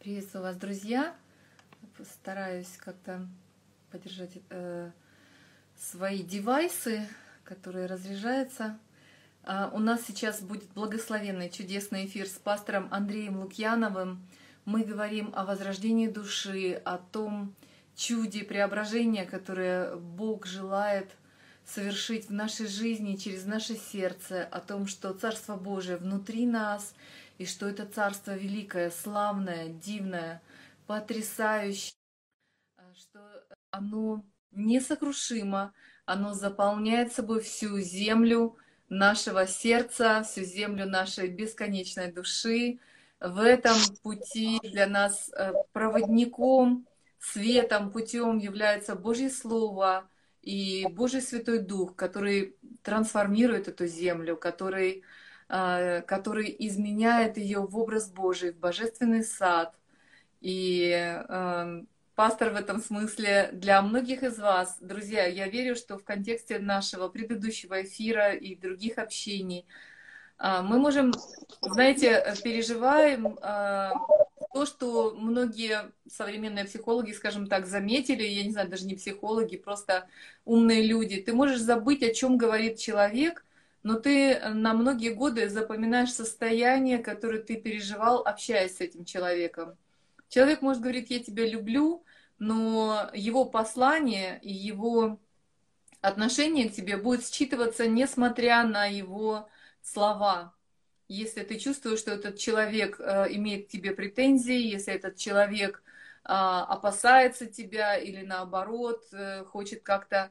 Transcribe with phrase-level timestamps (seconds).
[0.00, 1.14] Приветствую вас, друзья.
[1.98, 3.28] Постараюсь как-то
[3.90, 4.90] поддержать э,
[5.76, 7.06] свои девайсы,
[7.44, 8.78] которые разряжаются.
[9.44, 14.26] А, у нас сейчас будет благословенный, чудесный эфир с пастором Андреем Лукьяновым.
[14.64, 17.54] Мы говорим о возрождении души, о том
[17.94, 21.10] чуде преображения, которое Бог желает
[21.66, 26.94] совершить в нашей жизни через наше сердце, о том, что Царство Божие внутри нас—
[27.40, 30.42] и что это царство великое, славное, дивное,
[30.86, 31.94] потрясающее,
[32.76, 33.18] а, что
[33.70, 35.72] оно несокрушимо,
[36.04, 38.58] оно заполняет собой всю землю
[38.90, 42.78] нашего сердца, всю землю нашей бесконечной души.
[43.20, 46.86] В этом пути для нас э, проводником,
[47.18, 50.06] светом, путем является Божье Слово
[50.42, 55.04] и Божий Святой Дух, который трансформирует эту землю, который
[55.50, 59.74] который изменяет ее в образ Божий, в божественный сад.
[60.40, 61.82] И э,
[62.14, 67.08] пастор в этом смысле для многих из вас, друзья, я верю, что в контексте нашего
[67.08, 69.66] предыдущего эфира и других общений
[70.38, 71.12] э, мы можем,
[71.62, 73.90] знаете, переживаем э,
[74.54, 80.06] то, что многие современные психологи, скажем так, заметили, я не знаю, даже не психологи, просто
[80.44, 81.20] умные люди.
[81.20, 83.44] Ты можешь забыть, о чем говорит человек–
[83.82, 89.76] но ты на многие годы запоминаешь состояние, которое ты переживал, общаясь с этим человеком.
[90.28, 92.04] Человек может говорить, я тебя люблю,
[92.38, 95.18] но его послание и его
[96.00, 99.48] отношение к тебе будет считываться, несмотря на его
[99.82, 100.54] слова.
[101.08, 105.82] Если ты чувствуешь, что этот человек э, имеет к тебе претензии, если этот человек
[106.22, 110.30] а, опасается тебя или наоборот э, хочет как-то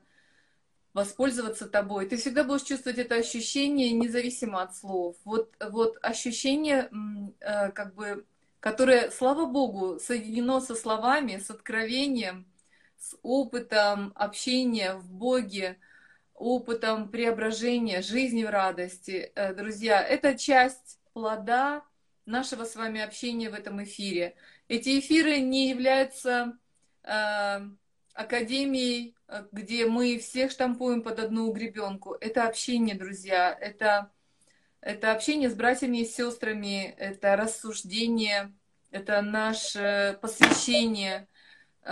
[0.94, 2.08] воспользоваться тобой.
[2.08, 5.16] Ты всегда будешь чувствовать это ощущение независимо от слов.
[5.24, 6.90] Вот, вот ощущение,
[7.40, 8.26] э, как бы,
[8.60, 12.46] которое, слава Богу, соединено со словами, с откровением,
[12.98, 15.78] с опытом общения в Боге,
[16.34, 19.32] опытом преображения, жизни в радости.
[19.36, 21.84] Э, друзья, это часть плода
[22.26, 24.36] нашего с вами общения в этом эфире.
[24.68, 26.58] Эти эфиры не являются
[27.04, 27.60] э,
[28.14, 32.16] академией Э, где мы всех штампуем под одну гребенку.
[32.20, 34.12] Это общение, друзья, это,
[34.82, 38.52] это общение с братьями и сестрами, это рассуждение,
[38.90, 41.28] это наше посвящение,
[41.84, 41.92] э,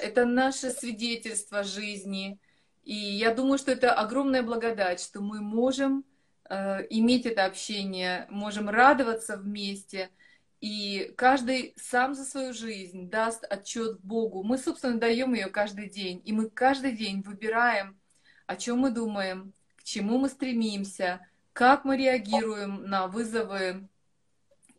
[0.00, 2.38] это наше свидетельство жизни.
[2.84, 6.04] И я думаю, что это огромная благодать, что мы можем
[6.48, 10.08] э, иметь это общение, можем радоваться вместе–
[10.60, 14.42] и каждый сам за свою жизнь даст отчет Богу.
[14.42, 16.20] Мы, собственно, даем ее каждый день.
[16.24, 17.98] И мы каждый день выбираем,
[18.46, 23.88] о чем мы думаем, к чему мы стремимся, как мы реагируем на вызовы.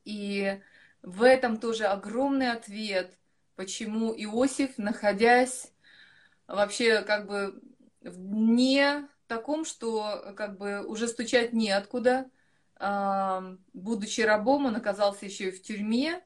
[0.04, 0.60] И
[1.02, 3.18] в этом тоже огромный ответ,
[3.56, 5.72] почему Иосиф, находясь
[6.48, 7.62] вообще как бы
[8.02, 12.30] не таком, что как бы уже стучать неоткуда,
[12.80, 16.22] будучи рабом, он оказался еще и в тюрьме.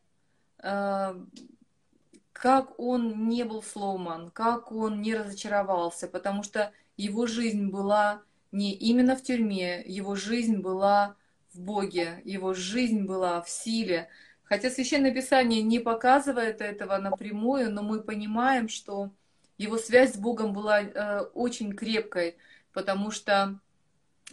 [2.34, 8.22] Как он не был сломан, как он не разочаровался, потому что его жизнь была
[8.52, 11.16] не именно в тюрьме, его жизнь была
[11.54, 14.10] в Боге, его жизнь была в силе.
[14.44, 19.12] Хотя Священное Писание не показывает этого напрямую, но мы понимаем, что
[19.58, 22.38] его связь с Богом была э, очень крепкой,
[22.74, 23.60] потому что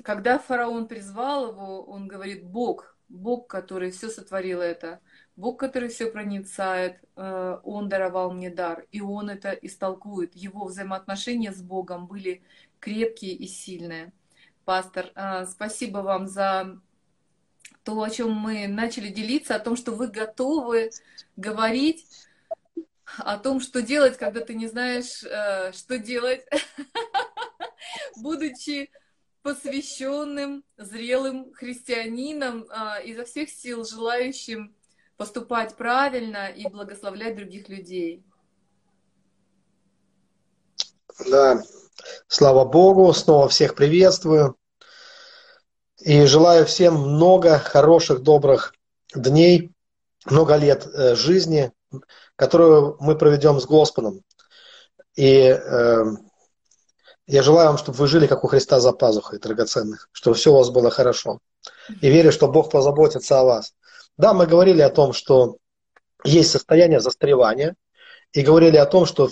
[0.03, 5.01] когда фараон призвал его, он говорит, Бог, Бог, который все сотворил это,
[5.37, 10.35] Бог, который все проницает, э, Он даровал мне дар, и Он это истолкует.
[10.35, 12.43] Его взаимоотношения с Богом были
[12.79, 14.13] крепкие и сильные.
[14.65, 16.79] Пастор, э, спасибо вам за
[17.85, 20.91] то, о чем мы начали делиться, о том, что вы готовы
[21.37, 22.07] говорить
[23.19, 26.47] о том, что делать, когда ты не знаешь, э, что делать,
[28.17, 28.91] будучи
[29.43, 34.75] посвященным, зрелым христианинам, а, изо всех сил желающим
[35.17, 38.25] поступать правильно и благословлять других людей.
[41.29, 41.63] Да,
[42.29, 44.57] слава Богу, снова всех приветствую.
[45.99, 48.75] И желаю всем много хороших, добрых
[49.15, 49.71] дней,
[50.25, 51.73] много лет э, жизни,
[52.37, 54.23] которую мы проведем с Господом.
[55.15, 56.05] И э,
[57.31, 60.57] я желаю вам, чтобы вы жили, как у Христа за пазухой, драгоценных, чтобы все у
[60.57, 61.39] вас было хорошо.
[62.01, 63.73] И верю, что Бог позаботится о вас.
[64.17, 65.59] Да, мы говорили о том, что
[66.25, 67.77] есть состояние застревания,
[68.33, 69.31] и говорили о том, что,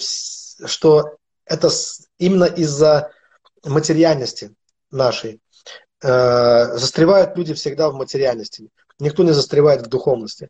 [0.64, 1.70] что это
[2.18, 3.10] именно из-за
[3.64, 4.54] материальности
[4.90, 5.40] нашей.
[6.00, 8.70] Э, застревают люди всегда в материальности.
[9.00, 10.48] никто не застревает в духовности.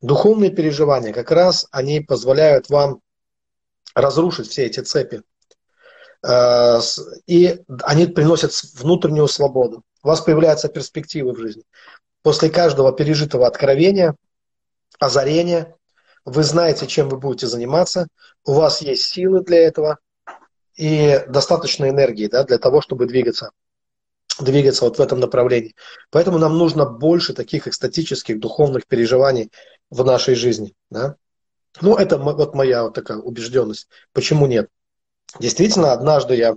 [0.00, 3.00] Духовные переживания как раз они позволяют вам
[3.94, 5.22] разрушить все эти цепи.
[6.26, 6.80] Э,
[7.26, 9.82] и они приносят внутреннюю свободу.
[10.02, 11.64] У вас появляются перспективы в жизни.
[12.22, 14.14] После каждого пережитого откровения,
[14.98, 15.76] озарения,
[16.24, 18.08] вы знаете, чем вы будете заниматься,
[18.44, 19.98] у вас есть силы для этого
[20.76, 23.50] и достаточно энергии да, для того, чтобы двигаться
[24.40, 25.74] двигаться вот в этом направлении.
[26.10, 29.50] Поэтому нам нужно больше таких экстатических духовных переживаний
[29.90, 30.74] в нашей жизни.
[30.90, 31.16] Да?
[31.80, 33.88] Ну, это вот моя вот такая убежденность.
[34.12, 34.68] Почему нет?
[35.38, 36.56] Действительно, однажды я,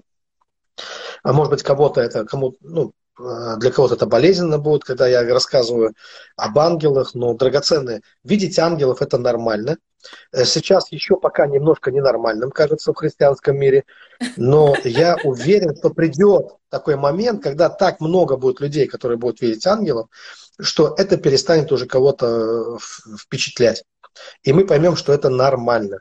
[1.24, 5.24] а может быть, кого-то это, кому, ну, а, для кого-то это болезненно будет, когда я
[5.24, 5.94] рассказываю
[6.36, 8.02] об ангелах, но драгоценные.
[8.24, 9.78] Видеть ангелов это нормально.
[10.32, 13.84] Э, сейчас еще пока немножко ненормальным кажется в христианском мире,
[14.38, 19.68] но я уверен, что придет такой момент, когда так много будет людей, которые будут видеть
[19.68, 20.08] ангелов,
[20.60, 23.84] что это перестанет уже кого-то э, впечатлять.
[24.44, 26.00] И мы поймем, что это нормально.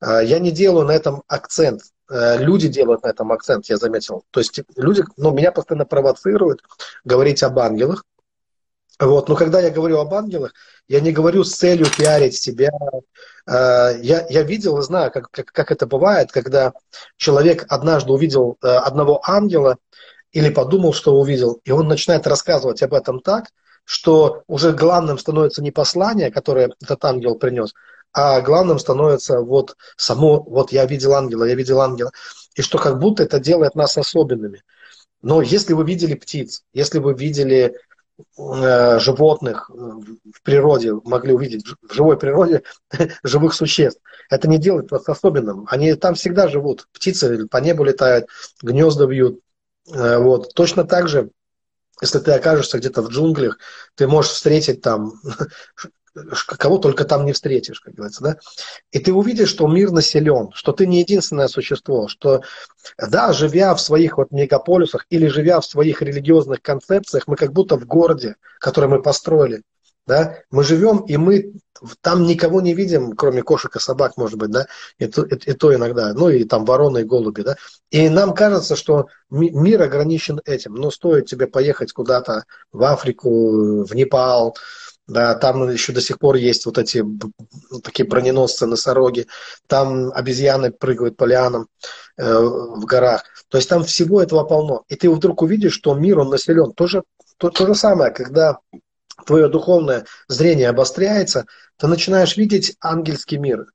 [0.00, 1.82] А, я не делаю на этом акцент.
[2.10, 4.24] Э, люди делают на этом акцент, я заметил.
[4.30, 6.62] То есть люди, ну, меня постоянно провоцируют
[7.04, 8.04] говорить об ангелах.
[9.00, 9.28] Вот.
[9.28, 10.52] Но когда я говорю об ангелах,
[10.86, 12.70] я не говорю с целью пиарить себя.
[13.46, 16.72] Э, я, я видел и знаю, как, как, как это бывает, когда
[17.16, 19.78] человек однажды увидел э, одного ангела
[20.32, 23.46] или подумал, что увидел, и он начинает рассказывать об этом так,
[23.84, 27.72] что уже главным становится не послание, которое этот ангел принес,
[28.14, 32.12] а главным становится вот само, вот я видел ангела, я видел ангела,
[32.54, 34.62] и что как будто это делает нас особенными.
[35.20, 37.74] Но если вы видели птиц, если вы видели
[38.38, 42.62] э, животных э, в природе, могли увидеть в живой природе
[43.24, 44.00] живых существ,
[44.30, 45.66] это не делает вас особенным.
[45.68, 46.86] Они там всегда живут.
[46.92, 48.28] Птицы по небу летают,
[48.62, 49.40] гнезда вьют.
[49.92, 50.54] Э, вот.
[50.54, 51.30] Точно так же,
[52.00, 53.58] если ты окажешься где-то в джунглях,
[53.96, 55.14] ты можешь встретить там
[56.46, 58.36] кого только там не встретишь, как говорится, да?
[58.92, 62.42] И ты увидишь, что мир населен, что ты не единственное существо, что,
[62.98, 67.76] да, живя в своих вот мегаполисах или живя в своих религиозных концепциях, мы как будто
[67.76, 69.62] в городе, который мы построили,
[70.06, 71.52] да, мы живем, и мы
[72.00, 74.66] там никого не видим, кроме кошек и собак, может быть, да,
[74.98, 77.56] и то, и, и то иногда, ну и там вороны и голуби, да,
[77.90, 83.94] и нам кажется, что мир ограничен этим, но стоит тебе поехать куда-то в Африку, в
[83.94, 84.56] Непал,
[85.06, 87.04] да, там еще до сих пор есть вот эти
[87.82, 89.26] такие броненосцы, носороги.
[89.66, 91.68] Там обезьяны прыгают по лианам
[92.16, 93.24] э, в горах.
[93.48, 94.84] То есть там всего этого полно.
[94.88, 96.72] И ты вдруг увидишь, что мир, он населен.
[96.72, 97.02] То же,
[97.36, 98.58] то, то же самое, когда
[99.26, 101.44] твое духовное зрение обостряется,
[101.76, 103.66] ты начинаешь видеть ангельский мир.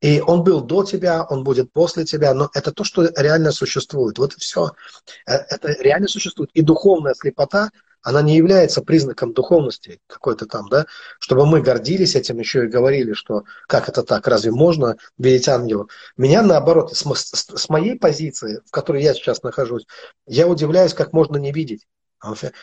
[0.00, 4.18] И он был до тебя, он будет после тебя, но это то, что реально существует.
[4.18, 4.72] Вот все.
[5.26, 6.50] Э, это реально существует.
[6.54, 7.70] И духовная слепота
[8.02, 10.86] она не является признаком духовности какой-то там, да,
[11.18, 15.90] чтобы мы гордились этим еще и говорили, что как это так, разве можно видеть ангелов?
[16.16, 19.86] Меня наоборот, с, с, с моей позиции, в которой я сейчас нахожусь,
[20.26, 21.86] я удивляюсь, как можно не видеть.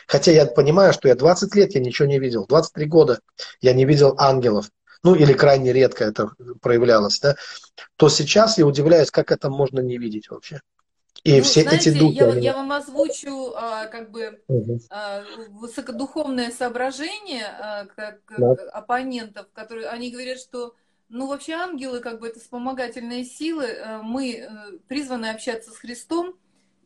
[0.06, 3.20] Хотя я понимаю, что я 20 лет я ничего не видел, 23 года
[3.60, 4.70] я не видел ангелов,
[5.02, 6.30] ну или крайне редко это
[6.60, 7.36] проявлялось, да,
[7.96, 10.60] то сейчас я удивляюсь, как это можно не видеть вообще.
[11.26, 12.18] И ну, все знаете, эти духи...
[12.18, 14.78] Я, я вам озвучу а, как бы угу.
[14.90, 18.52] а, высокодуховное соображение а, как, да.
[18.72, 20.74] оппонентов, которые они говорят, что
[21.08, 26.36] ну вообще ангелы как бы это вспомогательные силы, а, мы а, призваны общаться с Христом,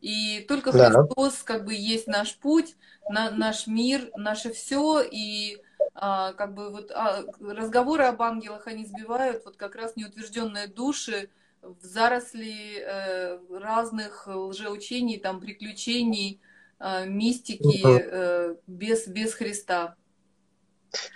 [0.01, 0.89] и только да.
[0.89, 2.75] Христос как бы есть наш путь,
[3.11, 5.61] на, наш мир, наше все, и
[5.93, 11.29] а, как бы вот а, разговоры об ангелах они сбивают вот как раз неутвержденные души,
[11.61, 16.41] в заросли э, разных лжеучений, там, приключений,
[16.79, 19.95] э, мистики э, без, без Христа.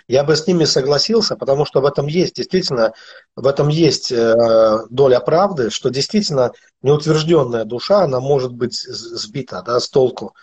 [0.08, 2.94] Я бы с ними согласился, потому что в этом есть действительно,
[3.34, 9.78] в этом есть э, доля правды, что действительно неутвержденная душа, она может быть сбита да,
[9.78, 10.34] с толку.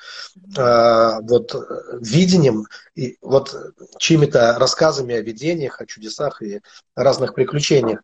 [0.55, 1.55] Э, вот
[2.00, 3.55] видением, и вот
[3.98, 6.62] чьими-то рассказами о видениях, о чудесах и
[6.95, 8.01] разных приключениях.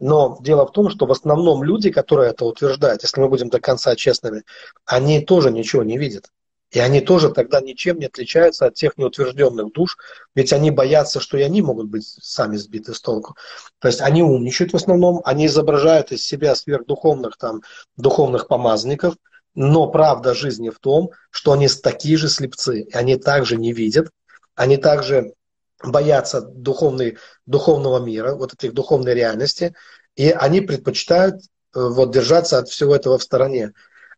[0.00, 3.60] Но дело в том, что в основном люди, которые это утверждают, если мы будем до
[3.60, 4.44] конца честными,
[4.86, 6.30] они тоже ничего не видят.
[6.70, 9.98] И они тоже тогда ничем не отличаются от тех неутвержденных душ,
[10.34, 13.36] ведь они боятся, что и они могут быть сами сбиты с толку.
[13.80, 17.62] То есть они умничают в основном, они изображают из себя сверхдуховных там,
[17.96, 19.16] духовных помазанников,
[19.54, 24.10] но правда жизни в том, что они такие же слепцы, и они также не видят,
[24.54, 25.34] они также
[25.82, 29.74] боятся духовной, духовного мира, вот этих духовной реальности,
[30.16, 31.38] и они предпочитают э,
[31.74, 33.72] вот, держаться от всего этого в стороне.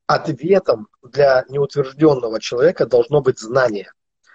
[0.06, 3.92] Ответом для неутвержденного человека должно быть знание.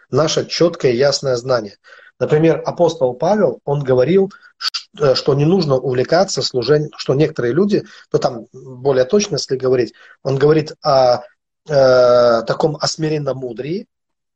[0.10, 1.78] Наше четкое ясное знание.
[2.20, 4.32] Например, апостол Павел, он говорил,
[5.00, 9.94] э, что не нужно увлекаться служением, что некоторые люди, ну там более точно, если говорить,
[10.24, 11.24] он говорит о
[11.68, 13.88] э, таком о смиренномудрии,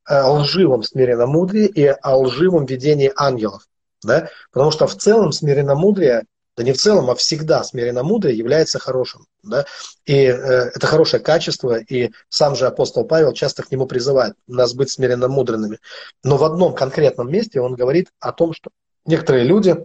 [0.05, 3.67] о лживом смиренномудрии и о лживом видении ангелов.
[4.03, 4.29] Да?
[4.51, 6.23] Потому что в целом смиренномудрие
[6.57, 9.25] да не в целом, а всегда смиренно-мудрый является хорошим.
[9.41, 9.65] Да?
[10.05, 14.73] И э, это хорошее качество, и сам же апостол Павел часто к нему призывает нас
[14.73, 15.79] быть смиренно-мудренными.
[16.23, 18.69] Но в одном конкретном месте он говорит о том, что
[19.05, 19.77] некоторые люди,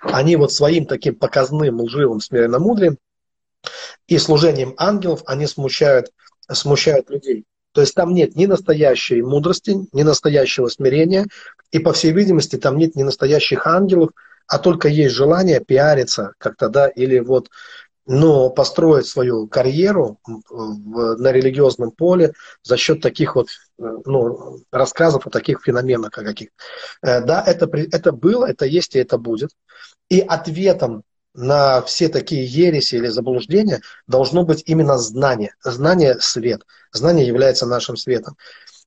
[0.00, 2.98] они вот своим таким показным, лживым смиренно-мудрым
[4.08, 6.10] и служением ангелов, они смущают,
[6.50, 7.44] смущают людей.
[7.72, 11.26] То есть там нет ни настоящей мудрости, ни настоящего смирения,
[11.70, 14.10] и, по всей видимости, там нет ни настоящих ангелов,
[14.46, 17.50] а только есть желание пиариться как-то, да, или вот,
[18.06, 22.32] ну, построить свою карьеру в, на религиозном поле
[22.62, 26.48] за счет таких вот, ну, рассказов о таких феноменах о каких.
[27.02, 29.50] Э, да, это, это было, это есть и это будет.
[30.08, 31.02] И ответом
[31.38, 35.54] на все такие ереси или заблуждения должно быть именно знание.
[35.62, 36.62] Знание– свет.
[36.90, 38.36] Знание является нашим светом.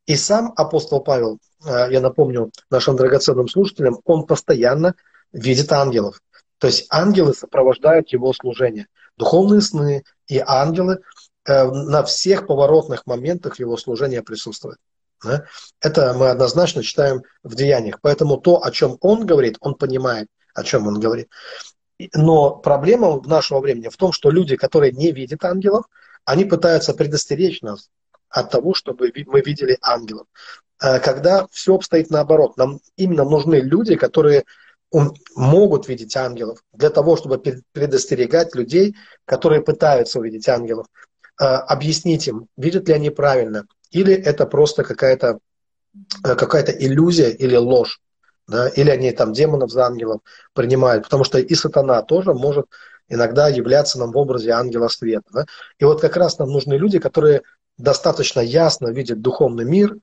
[0.06, 4.96] И сам апостол Павел, э, я напомню нашим драгоценным слушателям, он постоянно
[5.32, 6.22] видит ангелов.
[6.58, 8.88] То есть ангелы сопровождают его служение.
[9.16, 11.00] Духовные сны и ангелы
[11.46, 14.78] э, на всех поворотных моментах его служения присутствуют.
[15.80, 18.00] Это мы однозначно читаем в деяниях.
[18.02, 21.30] Поэтому то, о чем он говорит, он понимает, о чем он говорит.
[22.14, 25.86] Но проблема нашего времени в том, что люди, которые не видят ангелов,
[26.26, 27.90] они пытаются предостеречь нас
[28.30, 30.28] от того, чтобы мы видели ангелов.
[30.82, 34.44] Э, когда все обстоит наоборот, нам именно нужны люди, которые
[35.36, 37.42] могут видеть ангелов, для того, чтобы
[37.72, 40.88] предостерегать людей, которые пытаются увидеть ангелов,
[41.40, 45.40] а, объяснить им, видят ли они правильно, или это просто какая-то
[46.26, 48.02] э, какая иллюзия или ложь,
[48.52, 50.22] да, или они там демонов за ангелов
[50.54, 52.68] принимают, потому что и сатана тоже может
[53.10, 55.28] иногда являться нам в образе ангела света.
[55.34, 55.46] Да?
[55.80, 57.42] И вот как раз нам нужны люди, которые
[57.78, 59.96] достаточно ясно видят духовный мир,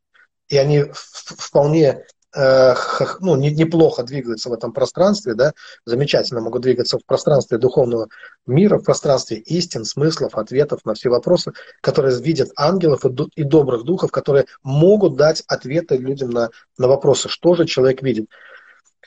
[0.49, 5.53] и они вполне ну, неплохо двигаются в этом пространстве, да,
[5.87, 8.09] замечательно могут двигаться в пространстве духовного
[8.47, 13.05] мира, в пространстве истин, смыслов, ответов на все вопросы, которые видят ангелов
[13.35, 18.29] и добрых духов, которые могут дать ответы людям на, на вопросы, что же человек видит.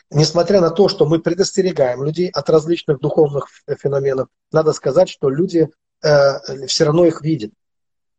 [0.10, 3.48] Несмотря на то, что мы предостерегаем людей от различных духовных
[3.80, 5.70] феноменов, надо сказать, что люди
[6.04, 7.51] э, все равно их видят.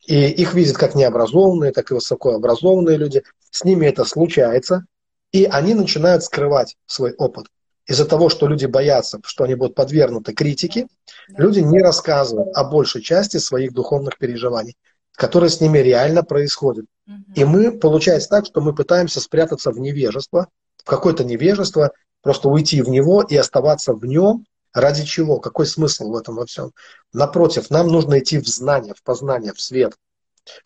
[0.07, 3.23] И их видят как необразованные, так и высокообразованные люди.
[3.51, 4.87] С ними это случается,
[5.33, 7.47] и они начинают скрывать свой опыт.
[7.87, 10.87] Из-за того, что люди боятся, что они будут подвергнуты критике,
[11.29, 14.77] люди не рассказывают о большей части своих духовных переживаний,
[15.17, 16.87] которые с ними реально происходят.
[17.35, 22.83] И мы, получается так, что мы пытаемся спрятаться в невежество, в какое-то невежество, просто уйти
[22.83, 24.47] в него и оставаться в нем.
[24.73, 25.39] Ради чего?
[25.39, 26.73] Какой смысл в этом во всем?
[27.13, 29.95] Напротив, нам нужно идти в знание, в познание, в свет.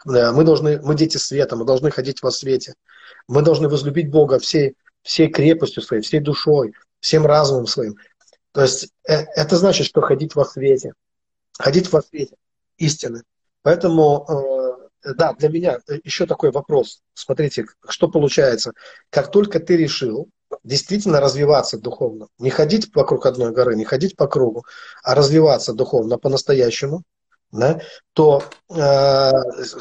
[0.07, 2.75] Э, мы, должны, мы дети света, мы должны ходить во свете.
[3.29, 7.97] Мы должны возлюбить Бога всей, всей крепостью своей, всей душой, всем разумом своим.
[8.53, 10.95] То есть э, это значит, что ходить во свете.
[11.59, 12.37] Ходить во свете
[12.79, 13.23] истины.
[13.63, 14.27] Поэтому,
[15.05, 17.03] э, да, для меня еще такой вопрос.
[17.15, 18.73] Смотрите, что получается.
[19.11, 20.29] Как только ты решил
[20.63, 24.65] действительно развиваться духовно, не ходить вокруг одной горы, не ходить по кругу,
[25.03, 27.03] а развиваться духовно по-настоящему,
[27.57, 27.81] да,
[28.13, 29.33] то э,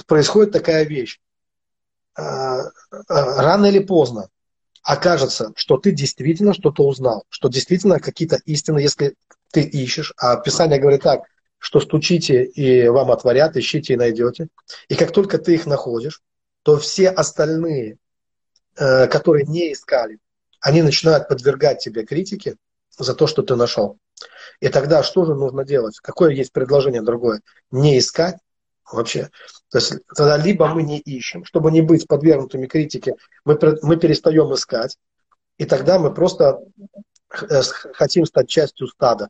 [0.08, 1.20] происходит такая вещь.
[2.18, 4.30] Э, э, рано или поздно
[4.84, 9.16] окажется, что ты действительно что-то узнал, что действительно какие-то истины, если
[9.52, 11.24] ты ищешь, а Писание говорит так,
[11.58, 14.48] что стучите и вам отворят, ищите и найдете.
[14.88, 16.22] И как только ты их находишь,
[16.62, 17.98] то все остальные,
[18.78, 20.20] э, которые не искали,
[20.62, 22.56] они начинают подвергать тебе критике
[22.98, 23.98] за то, что ты нашел.
[24.60, 26.00] И тогда что же нужно делать?
[26.00, 27.42] Какое есть предложение другое?
[27.72, 28.38] Не искать,
[28.92, 29.30] вообще.
[29.70, 34.54] То есть тогда либо мы не ищем, чтобы не быть подвергнутыми критике, мы, мы перестаем
[34.54, 34.98] искать,
[35.58, 36.60] и тогда мы просто
[37.50, 37.62] э,
[37.94, 39.30] хотим стать частью стада.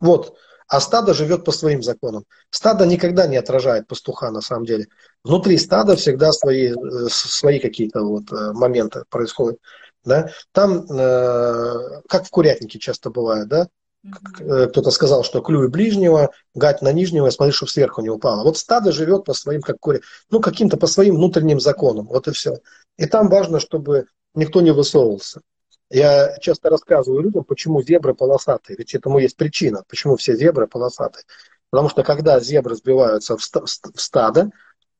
[0.00, 0.36] Вот.
[0.68, 2.24] А стадо живет по своим законам.
[2.50, 4.86] Стадо никогда не отражает пастуха, на самом деле.
[5.22, 9.58] Внутри стада всегда свои, э, свои какие-то вот э, моменты происходят.
[10.04, 10.30] Да?
[10.50, 13.68] Там, как в курятнике часто бывает, да?
[14.04, 18.42] Э, кто-то сказал, что клюй ближнего, гать на нижнего, и смотри, чтобы сверху не упало.
[18.42, 22.32] Вот стадо живет по своим, как кури, ну, каким-то по своим внутренним законам, вот и
[22.32, 22.58] все.
[22.96, 25.40] И там важно, чтобы никто не высовывался.
[25.88, 31.24] Я часто рассказываю людям, почему зебры полосатые, ведь этому есть причина, почему все зебры полосатые.
[31.70, 34.50] Потому что когда зебры сбиваются в стадо,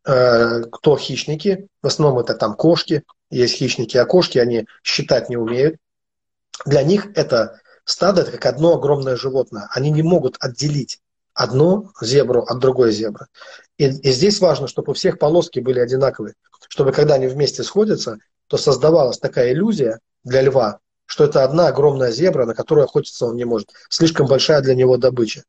[0.04, 5.36] э, кто хищники, в основном это там кошки, есть хищники, а кошки они считать не
[5.36, 5.76] умеют.
[6.66, 9.68] Для них это стадо это как одно огромное животное.
[9.72, 11.00] Они не могут отделить
[11.34, 13.26] одну зебру от другой зебры.
[13.78, 16.34] И, и здесь важно, чтобы у всех полоски были одинаковые,
[16.68, 22.10] чтобы когда они вместе сходятся, то создавалась такая иллюзия для льва, что это одна огромная
[22.10, 23.70] зебра, на которую охотиться он не может.
[23.88, 25.44] Слишком большая для него добыча.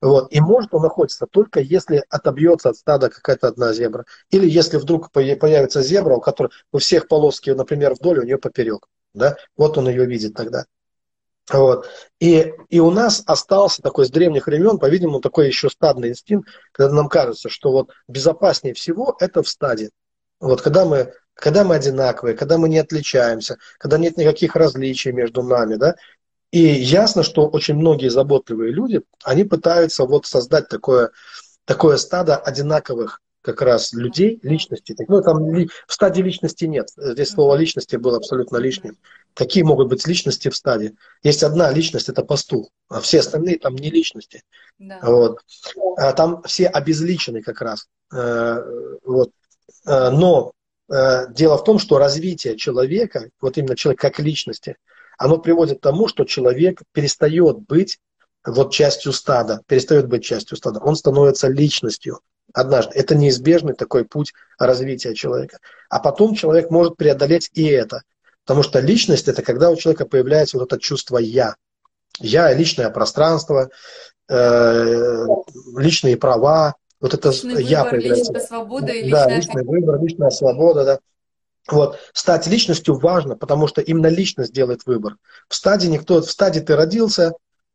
[0.00, 0.30] Вот.
[0.30, 4.04] И может он охотиться только если отобьется от стада какая-то одна зебра.
[4.30, 8.88] Или если вдруг появится зебра, у которой у всех полоски, например, вдоль, у нее поперек.
[9.14, 9.36] Да?
[9.56, 10.66] Вот он ее видит тогда.
[11.52, 11.88] Вот.
[12.18, 16.92] И, и у нас остался такой с древних времен, по-видимому, такой еще стадный инстинкт, когда
[16.92, 19.90] нам кажется, что вот безопаснее всего это в стаде.
[20.40, 25.42] Вот когда мы, когда мы одинаковые, когда мы не отличаемся, когда нет никаких различий между
[25.42, 25.94] нами, да,
[26.50, 31.10] и ясно, что очень многие заботливые люди, они пытаются вот создать такое,
[31.64, 34.96] такое стадо одинаковых как раз людей, личностей.
[35.06, 36.88] Ну, там в стадии личности нет.
[36.96, 38.98] Здесь слово личности было абсолютно лишним.
[39.34, 40.96] Какие могут быть личности в стадии?
[41.22, 44.42] Есть одна личность, это пастух, а все остальные там не личности.
[44.80, 44.98] Да.
[45.00, 45.38] Вот.
[45.96, 47.86] А там все обезличены как раз.
[48.12, 48.64] Э,
[49.04, 49.30] вот.
[49.86, 50.50] Э, но
[50.92, 54.76] э, дело в том, что развитие человека, вот именно человек как личности,
[55.18, 58.00] оно приводит к тому, что человек перестает быть
[58.44, 62.18] вот частью стада, перестает быть частью стада, он становится личностью
[62.52, 62.94] однажды.
[62.94, 65.58] Это неизбежный такой путь развития человека.
[65.88, 68.02] А потом человек может преодолеть и это.
[68.44, 71.56] Потому что личность– это когда у человека появляется вот это чувство «я».
[72.18, 73.70] «Я»– личное пространство,
[74.28, 75.24] э,
[75.76, 76.76] личные права.
[77.00, 78.32] Вот это личный «я» выбор, появляется.
[78.32, 79.26] Личная свобода и личная...
[79.26, 80.98] Да, личный выбор, личная свобода, да.
[81.68, 81.98] Вот.
[82.12, 85.16] Стать личностью важно, потому что именно личность делает выбор.
[85.48, 87.32] В стадии никто, в стадии ты родился,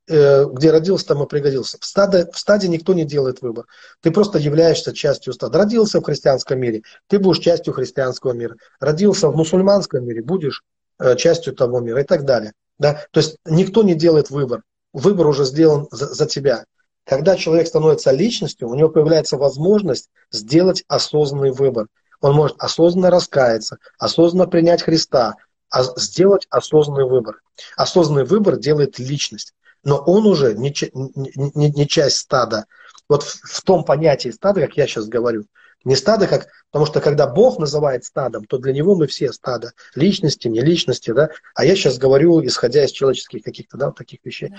[0.08, 1.78] где родился, там и пригодился.
[1.80, 3.66] В стаде, в стаде никто не делает выбор.
[4.02, 5.60] Ты просто являешься частью стада.
[5.60, 8.56] Родился в христианском мире, ты будешь частью христианского мира.
[8.80, 10.64] Родился в мусульманском мире, будешь
[11.00, 12.54] э, частью того мира и так далее.
[12.80, 13.06] Да?
[13.12, 14.64] То есть никто не делает выбор.
[14.92, 16.66] Выбор уже сделан за, за тебя.
[17.06, 21.88] Когда человек становится личностью, у него появляется возможность сделать осознанный выбор.
[22.22, 25.36] Он может осознанно раскаяться, осознанно принять Христа,
[25.70, 27.42] а сделать осознанный выбор.
[27.78, 32.66] Осознанный выбор делает личность, но он уже не, не, не часть стада.
[33.10, 35.46] Вот в, в том понятии стада, как я сейчас говорю,
[35.84, 39.72] не стадо как, потому что когда Бог называет стадом, то для него мы все стадо,
[39.96, 41.30] личности, не личности, да.
[41.56, 44.54] А я сейчас говорю, исходя из человеческих каких-то, да, таких вещей.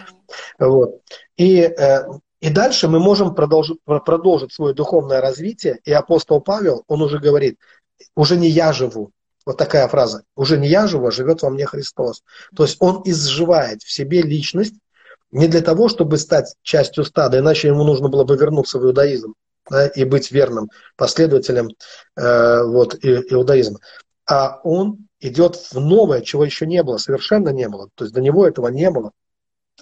[0.59, 0.67] Да.
[0.67, 1.01] Вот.
[1.37, 2.05] И э,
[2.43, 5.79] и дальше мы можем продолжить, продолжить свое духовное развитие.
[5.85, 7.57] И апостол Павел, он уже говорит,
[8.17, 9.13] уже не я живу.
[9.47, 10.25] Вот такая фраза.
[10.35, 12.25] Уже не я живу, а живет во мне Христос.
[12.57, 14.75] То есть он изживает в себе личность
[15.33, 19.35] не для того, чтобы стать частью стада, иначе ему нужно было бы вернуться в иудаизм
[19.69, 21.71] да, и быть верным последователем
[22.17, 23.79] э, вот, иудаизма.
[24.27, 27.89] А он идет в новое, чего еще не было, совершенно не было.
[27.97, 29.13] То есть до него этого не было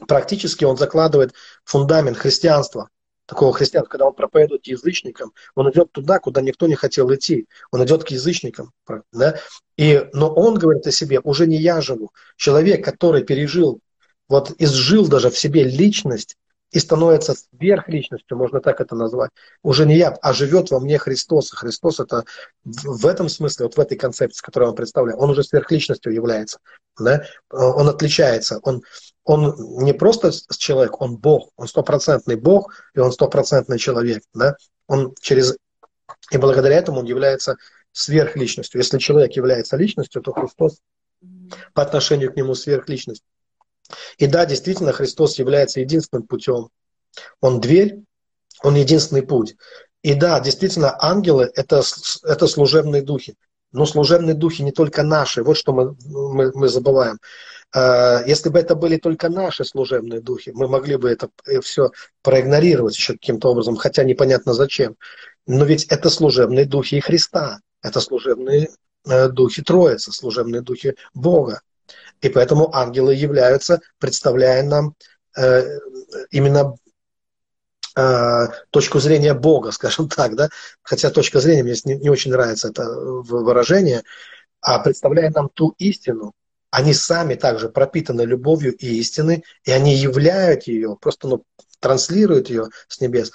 [0.07, 1.33] практически он закладывает
[1.65, 2.89] фундамент христианства,
[3.27, 7.47] такого христианства, когда он проповедует язычникам, он идет туда, куда никто не хотел идти.
[7.71, 8.73] Он идет к язычникам.
[9.13, 9.39] Да?
[9.77, 12.11] И, но он говорит о себе, уже не я живу.
[12.37, 13.81] Человек, который пережил,
[14.31, 16.39] вот изжил даже в себе личность,
[16.73, 19.31] и становится сверхличностью, можно так это назвать.
[19.63, 21.53] Уже не я, а живет во мне Христос.
[21.53, 22.25] И Христос это
[22.65, 26.61] в этом смысле, вот в этой концепции, которую он представляет, он уже сверхличностью является.
[26.99, 27.25] Да?
[27.51, 28.61] Он отличается.
[28.63, 28.83] Он,
[29.25, 31.51] он не просто человек, он Бог.
[31.57, 34.23] Он стопроцентный Бог, и он стопроцентный человек.
[34.33, 34.55] Да?
[34.87, 35.57] Он через...
[36.31, 37.57] И благодаря этому он является
[37.91, 38.81] сверхличностью.
[38.81, 40.79] Если человек является личностью, то Христос
[41.75, 43.25] по отношению к нему сверхличность.
[44.19, 46.69] И да, действительно, Христос является единственным путем.
[47.41, 48.01] Он дверь,
[48.63, 49.57] он единственный путь.
[50.03, 51.83] И да, действительно, ангелы это,
[52.25, 53.37] это служебные духи.
[53.73, 57.19] Но служебные духи не только наши, вот что мы, мы, мы забываем.
[57.73, 61.91] А, если бы это были только наши служебные духи, мы могли бы это э, все
[62.23, 64.97] проигнорировать еще каким-то образом, хотя непонятно зачем.
[65.47, 68.71] Но ведь это служебные духи и Христа, это служебные
[69.07, 71.61] э, духи Троицы, служебные духи Бога.
[72.21, 74.95] И поэтому ангелы являются, представляя нам
[75.37, 75.79] э,
[76.31, 76.75] именно
[77.97, 80.49] э, точку зрения Бога, скажем так, да,
[80.83, 84.03] хотя точка зрения мне не, не очень нравится это выражение,
[84.61, 86.33] а представляя нам ту истину,
[86.71, 91.45] они сами также пропитаны любовью и истины, и они являют ее, просто ну,
[91.81, 93.33] транслируют ее с небес.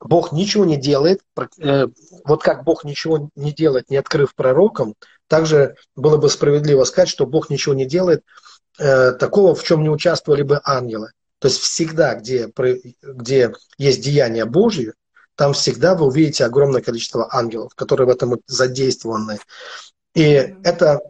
[0.00, 1.22] Бог ничего не делает,
[1.58, 1.86] э,
[2.24, 4.94] вот как Бог ничего не делает, не открыв пророкам,
[5.28, 8.24] также было бы справедливо сказать, что Бог ничего не делает
[8.78, 11.10] э, такого, в чем не участвовали бы ангелы.
[11.38, 12.50] То есть всегда, где,
[13.02, 14.94] где есть деяние Божье,
[15.36, 19.38] там всегда вы увидите огромное количество ангелов, которые в этом задействованы.
[20.14, 20.60] И mm-hmm.
[20.64, 21.00] это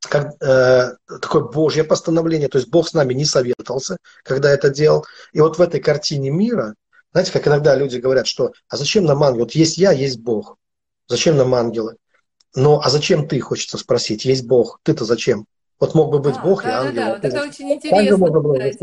[0.00, 5.06] как, э, такое Божье постановление, то есть Бог с нами не советовался, когда это делал.
[5.32, 6.74] И вот в этой картине мира,
[7.12, 9.44] знаете, как иногда люди говорят, что а зачем нам ангел?
[9.44, 10.58] Вот есть я, есть Бог.
[11.08, 11.96] Зачем нам ангелы?
[12.56, 14.24] Ну, а зачем ты, хочется спросить?
[14.24, 15.46] Есть Бог, ты-то зачем?
[15.78, 16.94] Вот мог бы быть а, Бог да, и ангел.
[16.94, 18.16] Да, да, вот это очень интересно.
[18.16, 18.64] Можно было да.
[18.64, 18.80] Есть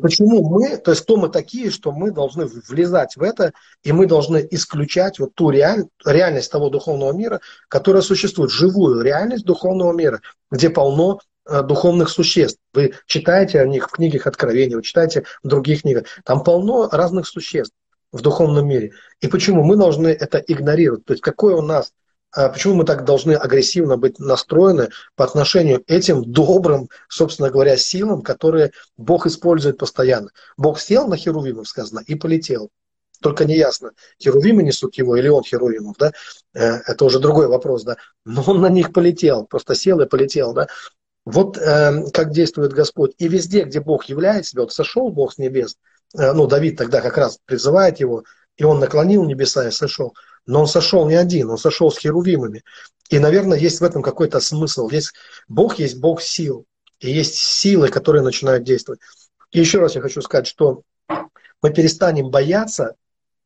[0.00, 4.06] почему мы, то есть кто мы такие, что мы должны влезать в это, и мы
[4.06, 10.22] должны исключать вот ту реаль, реальность того духовного мира, которая существует, живую реальность духовного мира,
[10.50, 12.58] где полно э, духовных существ.
[12.72, 16.04] Вы читаете о них в книгах Откровения, вы читаете в других книгах.
[16.24, 17.74] Там полно разных существ
[18.12, 18.92] в духовном мире.
[19.20, 21.04] И почему мы должны это игнорировать?
[21.04, 21.92] То есть какой у нас
[22.32, 28.22] почему мы так должны агрессивно быть настроены по отношению к этим добрым, собственно говоря, силам,
[28.22, 30.30] которые Бог использует постоянно.
[30.56, 32.70] Бог сел на Херувимов, сказано, и полетел.
[33.20, 36.12] Только неясно, Херувимы несут его или он Херувимов, да?
[36.54, 37.96] Э, это уже другой вопрос, да?
[38.24, 40.68] Но он на них полетел, просто сел и полетел, да?
[41.24, 43.14] Вот э, как действует Господь.
[43.18, 45.76] И везде, где Бог являет себя, вот сошел Бог с небес,
[46.16, 48.24] э, ну, Давид тогда как раз призывает его,
[48.56, 50.14] и он наклонил небеса и сошел.
[50.46, 52.62] Но он сошел не один, он сошел с херувимами.
[53.10, 54.88] И, наверное, есть в этом какой-то смысл.
[54.88, 55.12] Есть,
[55.48, 56.64] Бог есть Бог сил.
[57.00, 59.00] И есть силы, которые начинают действовать.
[59.52, 60.82] И еще раз я хочу сказать, что
[61.62, 62.94] мы перестанем бояться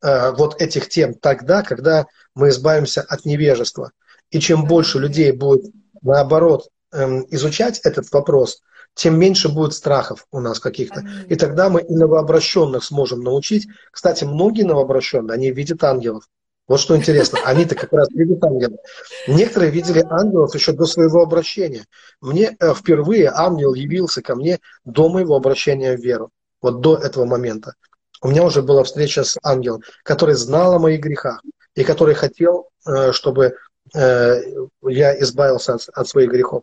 [0.02, 3.92] э, вот этих тем тогда, когда мы избавимся от невежества.
[4.30, 5.64] И чем больше людей будет,
[6.02, 8.60] наоборот, э, изучать этот вопрос,
[8.94, 11.04] тем меньше будет страхов у нас каких-то.
[11.28, 13.68] И тогда мы и новообращенных сможем научить.
[13.90, 16.24] Кстати, многие новообращенные, они видят ангелов.
[16.70, 18.78] Вот что интересно, они-то как раз видят ангелов.
[19.26, 21.84] Некоторые видели ангелов еще до своего обращения.
[22.20, 26.30] Мне э, впервые ангел явился ко мне до моего обращения в веру.
[26.62, 27.74] Вот до этого момента.
[28.22, 31.42] У меня уже была встреча с ангелом, который знал о моих грехах
[31.74, 33.56] и который хотел, э, чтобы
[33.92, 34.40] э,
[34.82, 36.62] я избавился от, от своих грехов.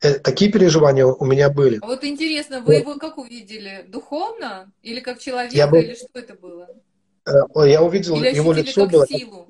[0.00, 1.78] Такие переживания у меня были.
[1.82, 3.84] А вот интересно, вы его как увидели?
[3.88, 4.72] Духовно?
[4.80, 5.66] Или как человека?
[5.66, 5.80] Был...
[5.80, 6.68] Или что это было?
[7.26, 9.06] Э, я увидел Или его лицо было.
[9.06, 9.48] Силу?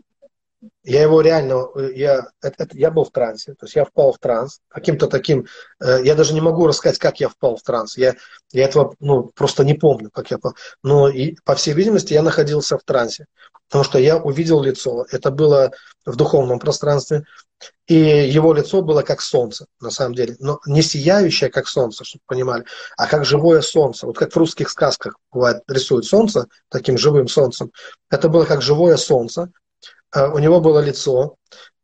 [0.86, 4.18] Я его реально, я, это, это, я был в трансе, то есть я впал в
[4.18, 5.46] транс каким-то таким,
[5.80, 8.14] э, я даже не могу рассказать, как я впал в транс, я,
[8.52, 10.38] я этого ну, просто не помню, как я,
[10.84, 13.26] но и, по всей видимости я находился в трансе,
[13.66, 15.72] потому что я увидел лицо, это было
[16.04, 17.24] в духовном пространстве,
[17.88, 20.36] и его лицо было как солнце, на самом деле.
[20.38, 22.64] Но не сияющее, как солнце, чтобы понимали,
[22.96, 24.06] а как живое солнце.
[24.06, 27.72] Вот как в русских сказках бывает, рисуют солнце таким живым солнцем.
[28.10, 29.50] Это было как живое солнце.
[30.16, 31.36] Э, у него было лицо,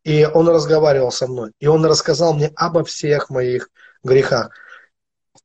[0.03, 1.51] и он разговаривал со мной.
[1.59, 3.69] И он рассказал мне обо всех моих
[4.03, 4.51] грехах.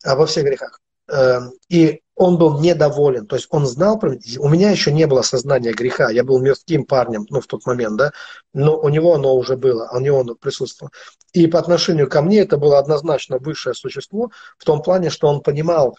[0.05, 0.81] Обо всех грехах.
[1.09, 5.22] Эм, и он был недоволен, то есть он знал про У меня еще не было
[5.22, 8.12] сознания греха, я был мирским парнем, ну, в тот момент, да,
[8.53, 10.90] но у него оно уже было, у него оно присутствовало.
[11.33, 15.40] И по отношению ко мне это было однозначно высшее существо, в том плане, что он
[15.40, 15.96] понимал,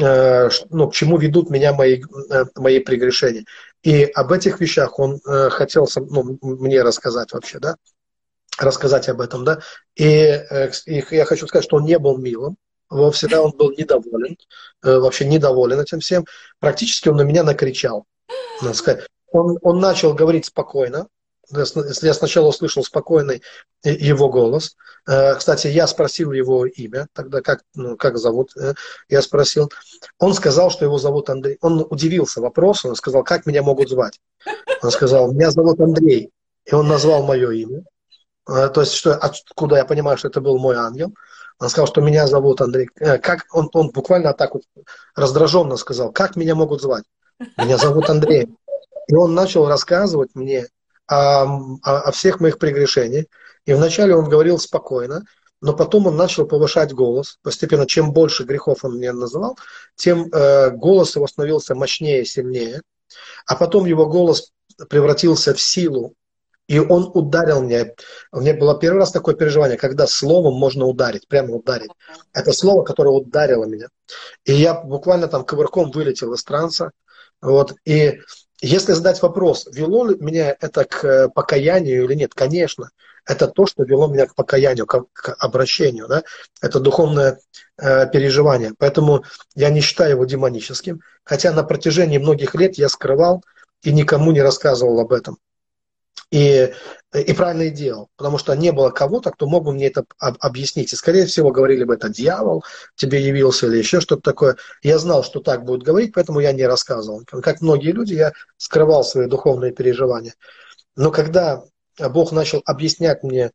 [0.00, 3.44] э, ну, к чему ведут меня мои, э, мои прегрешения.
[3.82, 7.76] И об этих вещах он э, хотел ну, мне рассказать вообще, да,
[8.58, 9.60] рассказать об этом, да.
[9.94, 12.56] И, э, и я хочу сказать, что он не был милым,
[13.12, 14.36] всегда он был недоволен,
[14.82, 16.24] э, вообще недоволен этим всем.
[16.58, 18.06] Практически он на меня накричал.
[18.62, 19.06] Надо сказать.
[19.30, 21.06] Он, он начал говорить спокойно.
[21.50, 23.42] Если я сначала услышал спокойный
[23.82, 24.76] его голос.
[25.06, 28.74] Э, кстати, я спросил его имя, тогда как, ну, как зовут, э,
[29.08, 29.70] я спросил.
[30.18, 31.56] Он сказал, что его зовут Андрей.
[31.60, 34.20] Он удивился вопросу, он сказал, как меня могут звать.
[34.82, 36.30] Он сказал, меня зовут Андрей.
[36.66, 37.82] И он назвал мое имя.
[38.46, 41.14] То есть, что, откуда я понимаю, что это был мой ангел.
[41.60, 42.88] Он сказал, что меня зовут Андрей.
[43.00, 44.62] Э, как он, он буквально так вот
[45.16, 47.04] раздраженно сказал, как меня могут звать?
[47.56, 48.48] Меня зовут Андрей.
[49.08, 50.68] И он начал рассказывать мне
[51.08, 53.26] о, о, всех моих прегрешениях.
[53.64, 55.24] И вначале он говорил спокойно,
[55.60, 57.38] но потом он начал повышать голос.
[57.42, 59.58] Постепенно, чем больше грехов он мне называл,
[59.96, 62.82] тем э, голос его становился мощнее, сильнее.
[63.46, 64.52] А потом его голос
[64.88, 66.14] превратился в силу,
[66.68, 67.86] и он ударил меня.
[68.30, 71.90] У меня было первый раз такое переживание, когда словом можно ударить, прямо ударить.
[72.34, 73.88] Это слово, которое ударило меня.
[74.44, 76.90] И я буквально там ковырком вылетел из транса.
[77.40, 77.74] Вот.
[77.86, 78.20] И
[78.60, 82.90] если задать вопрос, вело ли меня это к э, покаянию или нет, конечно,
[83.24, 85.04] это то, что вело меня к покаянию, к,
[85.38, 86.08] обращению.
[86.08, 86.24] Да?
[86.62, 87.38] Это духовное
[87.76, 88.72] э, переживание.
[88.78, 91.02] Поэтому я не считаю его демоническим.
[91.24, 93.44] Хотя на протяжении многих лет я скрывал
[93.82, 95.38] и никому не рассказывал об этом.
[96.30, 96.72] И,
[97.14, 100.92] и правильно делал, потому что не было кого-то, кто мог бы мне это объяснить.
[100.92, 102.64] И, скорее всего, говорили бы, это дьявол
[102.96, 104.56] тебе явился или еще что-то такое.
[104.82, 107.22] Я знал, что так будет говорить, поэтому я не рассказывал.
[107.24, 110.34] Как многие люди, я скрывал свои духовные переживания.
[110.96, 111.62] Но когда
[111.98, 113.52] Бог начал объяснять мне,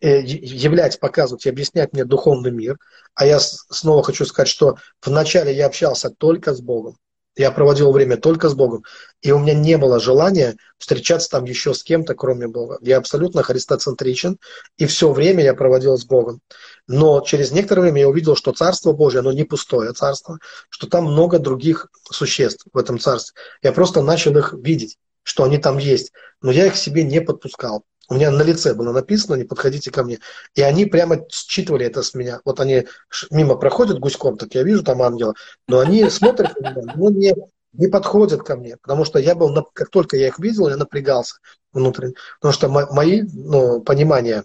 [0.00, 2.78] э, являть, показывать и объяснять мне духовный мир,
[3.14, 6.96] а я снова хочу сказать, что вначале я общался только с Богом,
[7.36, 8.84] я проводил время только с Богом,
[9.20, 12.78] и у меня не было желания встречаться там еще с кем-то, кроме Бога.
[12.80, 14.38] Я абсолютно христоцентричен,
[14.78, 16.40] и все время я проводил с Богом.
[16.86, 20.38] Но через некоторое время я увидел, что Царство Божье, оно не пустое царство,
[20.70, 23.38] что там много других существ в этом царстве.
[23.62, 27.84] Я просто начал их видеть, что они там есть, но я их себе не подпускал.
[28.08, 30.18] У меня на лице было написано, не подходите ко мне.
[30.54, 32.40] И они прямо считывали это с меня.
[32.44, 32.86] Вот они
[33.30, 35.34] мимо проходят гуськом, так я вижу там ангела,
[35.66, 37.34] но они смотрят на меня, но не,
[37.72, 41.36] не подходят ко мне, потому что я был, как только я их видел, я напрягался
[41.72, 42.14] внутренне.
[42.40, 44.44] Потому что мои ну, понимания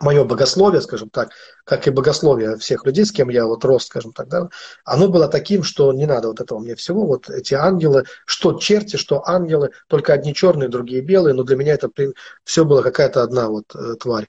[0.00, 1.30] мое богословие, скажем так,
[1.64, 4.48] как и богословие всех людей, с кем я вот рос, скажем так, да,
[4.84, 8.96] оно было таким, что не надо вот этого мне всего, вот эти ангелы, что черти,
[8.96, 11.90] что ангелы, только одни черные, другие белые, но для меня это
[12.44, 14.28] все было какая-то одна вот э, тварь.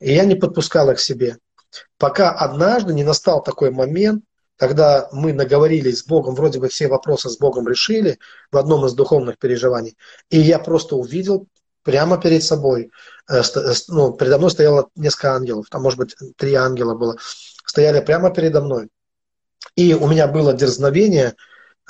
[0.00, 1.38] И я не подпускал их к себе.
[1.98, 4.24] Пока однажды не настал такой момент,
[4.56, 8.18] когда мы наговорились с Богом, вроде бы все вопросы с Богом решили
[8.50, 9.96] в одном из духовных переживаний,
[10.30, 11.46] и я просто увидел
[11.88, 12.90] прямо перед собой.
[13.30, 17.16] Э, э, ну, передо мной стояло несколько ангелов, там, может быть, три ангела было.
[17.64, 18.90] Стояли прямо передо мной.
[19.74, 21.34] И у меня было дерзновение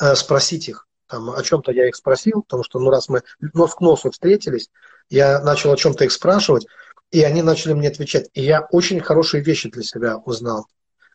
[0.01, 0.87] э, спросить их.
[1.09, 3.23] Там, о чем-то я их спросил, потому что, ну, раз мы
[3.55, 4.71] нос к носу встретились,
[5.11, 6.69] я начал о чем-то их спрашивать,
[7.11, 8.29] и они начали мне отвечать.
[8.35, 10.69] И я очень хорошие вещи для себя узнал.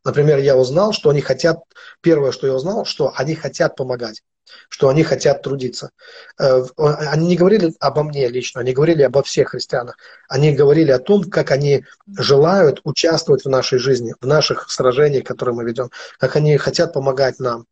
[0.03, 1.59] Например, я узнал, что они хотят,
[2.01, 4.23] первое, что я узнал, что они хотят помогать
[4.69, 5.91] что они хотят трудиться.
[6.39, 9.97] Э, они не говорили обо мне лично, они говорили обо всех христианах.
[10.27, 15.55] Они говорили о том, как они желают участвовать в нашей жизни, в наших сражениях, которые
[15.55, 17.65] мы ведем, как они хотят помогать нам.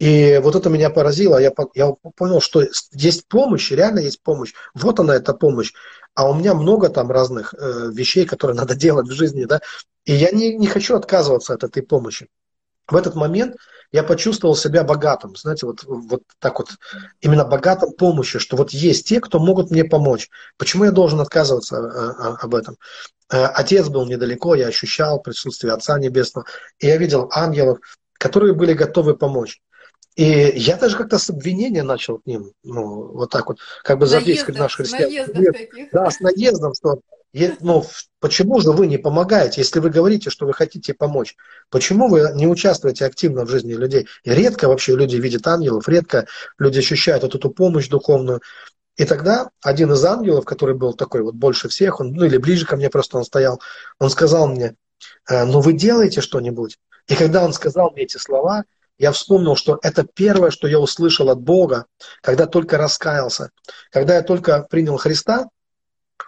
[0.00, 1.38] И вот это меня поразило.
[1.38, 2.62] Я, я понял, что
[2.92, 4.52] есть помощь, реально есть помощь.
[4.74, 5.72] Вот она, эта помощь.
[6.14, 9.60] А у меня много там разных э, вещей, которые надо делать в жизни, да.
[10.04, 12.28] И я не, не хочу отказываться от этой помощи.
[12.86, 13.56] В этот момент
[13.94, 16.70] я почувствовал себя богатым, знаете, вот, вот так вот,
[17.20, 20.30] именно богатым помощью, что вот есть те, кто могут мне помочь.
[20.56, 22.76] Почему я должен отказываться а, а, об этом?
[23.32, 26.44] Э, отец был недалеко, я ощущал присутствие Отца Небесного,
[26.80, 27.78] и я видел ангелов,
[28.14, 29.62] которые были готовы помочь.
[30.16, 30.24] И
[30.56, 34.18] я даже как-то с обвинения начал к ним, ну, вот так вот, как бы за
[34.18, 35.28] весь наш христиан.
[35.92, 36.98] Да, с наездом, что
[37.60, 37.84] ну,
[38.20, 41.34] почему же вы не помогаете, если вы говорите, что вы хотите помочь?
[41.68, 44.06] Почему вы не участвуете активно в жизни людей?
[44.22, 46.26] И редко вообще люди видят ангелов, редко
[46.58, 48.40] люди ощущают вот эту помощь духовную.
[48.96, 52.66] И тогда один из ангелов, который был такой вот больше всех, он, ну или ближе
[52.66, 53.60] ко мне просто он стоял,
[53.98, 54.76] он сказал мне,
[55.28, 56.78] «Э, ну вы делаете что-нибудь?
[57.08, 58.64] И когда он сказал мне эти слова,
[58.96, 61.86] я вспомнил, что это первое, что я услышал от Бога,
[62.20, 63.50] когда только раскаялся.
[63.90, 65.48] Когда я только принял Христа,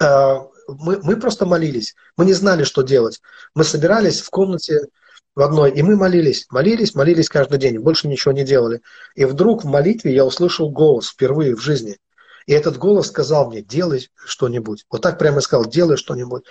[0.02, 0.36] э,
[0.68, 1.94] мы, мы просто молились.
[2.16, 3.20] Мы не знали, что делать.
[3.54, 4.88] Мы собирались в комнате
[5.34, 8.80] в одной, и мы молились, молились, молились каждый день, больше ничего не делали.
[9.14, 11.98] И вдруг в молитве я услышал голос впервые в жизни.
[12.46, 14.86] И этот голос сказал мне, делай что-нибудь.
[14.90, 16.44] Вот так прямо сказал, делай что-нибудь.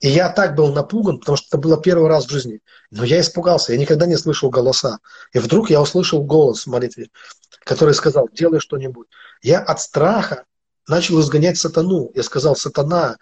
[0.00, 2.60] И я так был напуган, потому что это было первый раз в жизни.
[2.90, 4.98] Но я испугался, я никогда не слышал голоса.
[5.32, 7.08] И вдруг я услышал голос в молитве,
[7.64, 9.08] который сказал, делай что-нибудь.
[9.42, 10.44] Я от страха
[10.90, 12.10] начал изгонять сатану.
[12.14, 13.16] Я сказал, сатана,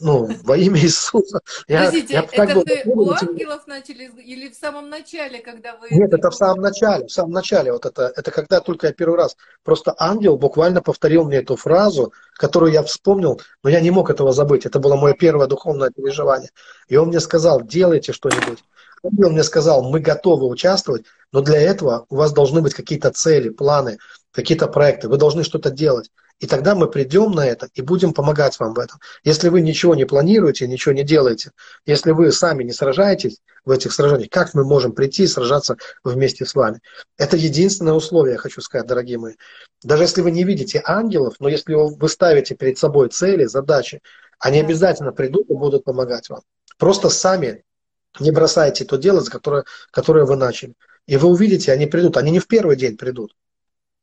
[0.00, 1.40] ну, во имя Иисуса.
[1.68, 5.88] Подождите, я, я это был, вы у ангелов начали или в самом начале, когда вы...
[5.90, 7.72] Нет, это в самом начале, в самом начале.
[7.72, 9.36] Вот это, это когда только я первый раз.
[9.62, 14.32] Просто ангел буквально повторил мне эту фразу, которую я вспомнил, но я не мог этого
[14.32, 14.66] забыть.
[14.66, 16.50] Это было мое первое духовное переживание.
[16.88, 18.64] И он мне сказал, делайте что-нибудь.
[19.04, 23.48] Ангел мне сказал, мы готовы участвовать, но для этого у вас должны быть какие-то цели,
[23.48, 23.98] планы,
[24.30, 25.08] какие-то проекты.
[25.08, 26.10] Вы должны что-то делать.
[26.42, 28.98] И тогда мы придем на это и будем помогать вам в этом.
[29.22, 31.52] Если вы ничего не планируете, ничего не делаете,
[31.86, 36.44] если вы сами не сражаетесь в этих сражениях, как мы можем прийти и сражаться вместе
[36.44, 36.80] с вами?
[37.16, 39.34] Это единственное условие, я хочу сказать, дорогие мои.
[39.84, 44.02] Даже если вы не видите ангелов, но если вы ставите перед собой цели, задачи,
[44.40, 46.40] они обязательно придут и будут помогать вам.
[46.76, 47.62] Просто сами
[48.18, 50.74] не бросайте то дело, которое, которое вы начали.
[51.06, 52.16] И вы увидите, они придут.
[52.16, 53.32] Они не в первый день придут.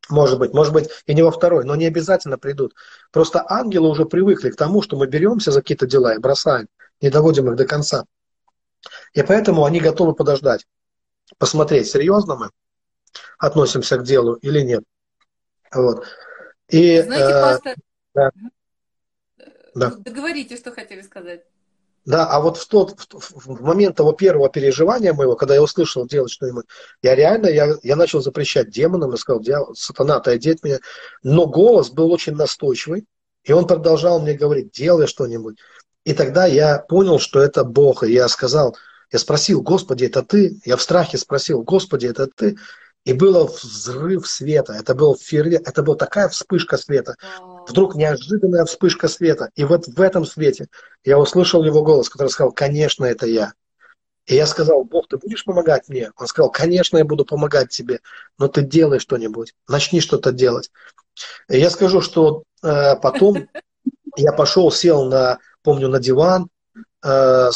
[0.10, 2.74] Может быть, может быть, и не во второй, но не обязательно придут.
[3.12, 6.68] Просто ангелы уже привыкли к тому, что мы беремся за какие-то дела и бросаем,
[7.02, 8.06] не доводим их до конца.
[9.14, 10.66] И поэтому они готовы подождать,
[11.38, 12.50] посмотреть, серьезно мы
[13.38, 14.84] относимся к делу или нет.
[15.74, 16.06] Вот.
[16.68, 17.76] И, Знаете, э, пастор,
[18.14, 18.32] да.
[19.76, 19.90] Да.
[19.92, 21.44] Ну, договорите, что хотели сказать.
[22.06, 26.08] Да, а вот в тот в, в момент того первого переживания моего, когда я услышал
[26.08, 26.66] делать что-нибудь,
[27.02, 30.80] я реально, я, я начал запрещать демонам, и сказал, дьявол, сатана, отойди от меня.
[31.24, 33.06] Но голос был очень настойчивый,
[33.44, 35.58] и он продолжал мне говорить, делай что-нибудь.
[36.06, 38.76] И тогда я понял, что это Бог, и я сказал,
[39.12, 40.60] я спросил, Господи, это ты?
[40.66, 42.58] Я в страхе спросил, Господи, это ты?
[43.06, 47.16] И был взрыв света, это был фейерверк, это была такая вспышка света.
[47.70, 49.52] Вдруг неожиданная вспышка света.
[49.56, 50.68] И вот в этом свете
[51.04, 53.54] я услышал его голос, который сказал, конечно, это я.
[54.26, 56.12] И я сказал, Бог, ты будешь помогать мне?
[56.18, 58.00] Он сказал, конечно, я буду помогать тебе,
[58.40, 60.72] но ты делай что-нибудь, начни что-то делать.
[61.48, 63.48] И я скажу, что э, потом
[64.18, 66.50] я пошел, сел на, помню, на диван
[67.04, 67.50] э,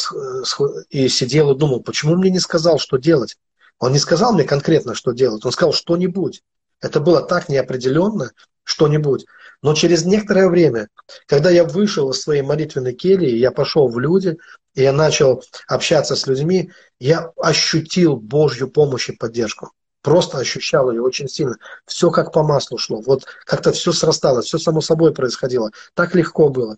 [0.90, 3.38] и сидел и думал, почему мне не сказал, что делать?
[3.80, 5.44] Он не сказал мне конкретно, что делать.
[5.44, 6.44] Он сказал что-нибудь.
[6.82, 8.32] Это было так неопределенно,
[8.64, 9.26] что-нибудь.
[9.64, 10.90] Но через некоторое время,
[11.26, 14.38] когда я вышел из своей молитвенной кельи, я пошел в люди,
[14.76, 19.72] и я начал общаться с людьми, я ощутил Божью помощь и поддержку.
[20.04, 21.56] Просто ощущал ее очень сильно.
[21.88, 23.02] Все как по маслу шло.
[23.02, 25.72] Вот как-то все срасталось, все само собой происходило.
[25.96, 26.78] Так легко было.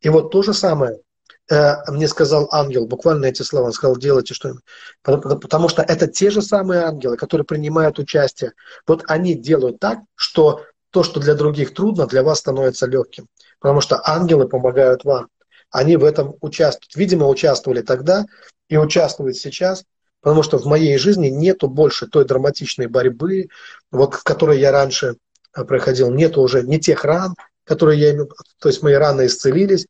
[0.00, 1.00] И вот то же самое
[1.48, 4.64] Э, мне сказал ангел, буквально эти слова, он сказал, делайте что-нибудь.
[5.02, 8.52] Потому что это те же самые ангелы, которые принимают участие.
[8.86, 10.64] Вот они делают так, что
[10.96, 13.26] то, что для других трудно, для вас становится легким.
[13.60, 15.28] Потому что ангелы помогают вам.
[15.70, 16.96] Они в этом участвуют.
[16.96, 18.24] Видимо, участвовали тогда
[18.70, 19.84] и участвуют сейчас,
[20.22, 23.48] потому что в моей жизни нету больше той драматичной борьбы,
[23.90, 25.16] вот, в которой я раньше
[25.54, 26.10] э, проходил.
[26.10, 29.86] Нету уже не тех ран, которые я имею, то есть мои раны исцелились,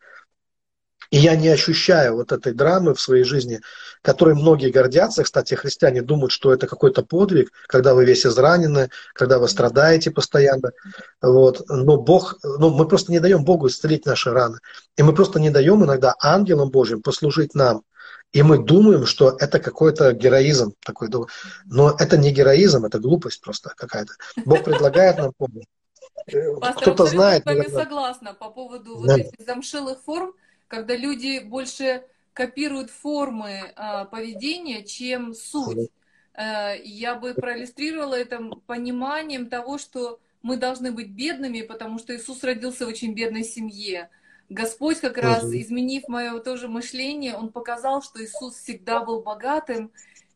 [1.11, 3.61] и я не ощущаю вот этой драмы в своей жизни,
[4.03, 5.23] которой многие гордятся.
[5.23, 10.73] Кстати, христиане думают, что это какой-то подвиг, когда вы весь изранены, когда вы страдаете постоянно.
[11.23, 11.63] Вот.
[11.69, 14.59] Но Бог, ну, мы просто не даем Богу исцелить наши раны.
[14.97, 17.83] И мы просто не даем иногда ангелам Божьим послужить нам.
[18.33, 21.09] И мы думаем, что это какой-то героизм такой.
[21.65, 24.13] Но это не героизм, это глупость просто какая-то.
[24.45, 25.65] Бог предлагает нам помощь.
[26.77, 27.45] Кто-то знает.
[27.47, 29.13] Я с вами согласна по поводу да.
[29.13, 30.33] вот этих замшелых форм
[30.69, 35.91] когда люди больше копируют формы э, поведения, чем суть.
[36.35, 42.45] Э, я бы проиллюстрировала это пониманием того, что мы должны быть бедными, потому что Иисус
[42.45, 44.11] родился в очень бедной семье.
[44.49, 49.91] Господь как раз, изменив мое тоже мышление, Он показал, что Иисус всегда был богатым,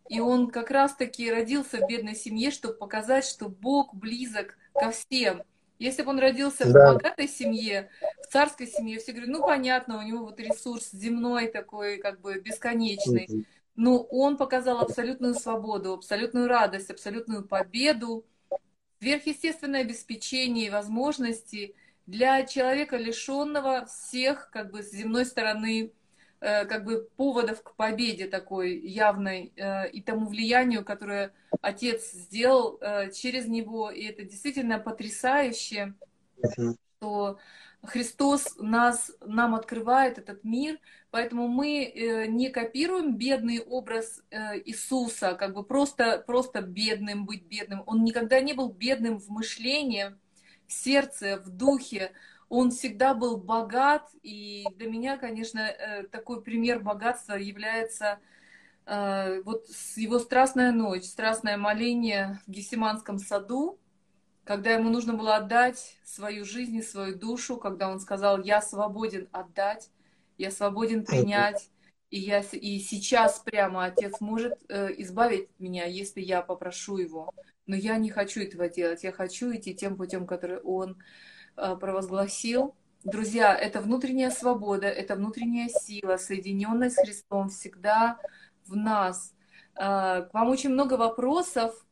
[0.09, 5.43] и Он как раз-таки родился в бедной семье, чтобы показать, что Бог близок ко всем.
[5.81, 6.93] Если бы он родился да.
[6.93, 7.89] в богатой семье,
[8.23, 12.39] в царской семье, все говорят, ну понятно, у него вот ресурс земной такой, как бы
[12.39, 13.47] бесконечный.
[13.77, 18.27] Но он показал абсолютную свободу, абсолютную радость, абсолютную победу,
[18.99, 25.93] сверхъестественное обеспечение и возможности для человека, лишенного всех, как бы, с земной стороны
[26.41, 33.11] как бы поводов к победе такой явной э, и тому влиянию, которое отец сделал э,
[33.13, 33.91] через него.
[33.91, 35.95] И это действительно потрясающе,
[36.99, 37.39] что
[37.83, 40.79] Христос нас, нам открывает этот мир,
[41.11, 47.83] поэтому мы не копируем бедный образ Иисуса, как бы просто, просто бедным быть бедным.
[47.87, 50.15] Он никогда не был бедным в мышлении,
[50.67, 52.13] в сердце, в духе
[52.51, 58.19] он всегда был богат, и для меня, конечно, э, такой пример богатства является
[58.87, 63.79] э, вот его страстная ночь, страстное моление в Гесиманском саду,
[64.43, 69.29] когда ему нужно было отдать свою жизнь и свою душу, когда он сказал, я свободен
[69.31, 69.89] отдать,
[70.37, 71.71] я свободен принять,
[72.11, 77.33] и, я, и сейчас прямо Отец может э, избавить меня, если я попрошу Его.
[77.67, 80.99] Но я не хочу этого делать, я хочу идти тем путем, который Он
[81.81, 82.75] провозгласил.
[83.05, 88.19] Друзья, это внутренняя свобода, это внутренняя сила, соединенная с Христом всегда
[88.67, 89.35] в нас.
[89.75, 91.87] Э, к вам очень много вопросов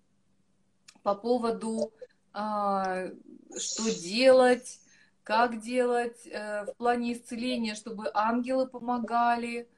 [1.02, 1.92] по поводу,
[2.34, 3.12] э,
[3.56, 4.80] что делать,
[5.22, 9.68] как делать в плане исцеления, чтобы ангелы помогали.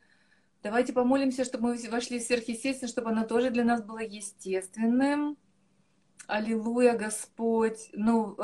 [0.63, 5.37] Давайте помолимся, чтобы мы вошли в сверхъестественное, чтобы оно тоже для нас было естественным.
[6.27, 7.91] Аллилуйя, Господь.
[7.93, 8.37] Ну,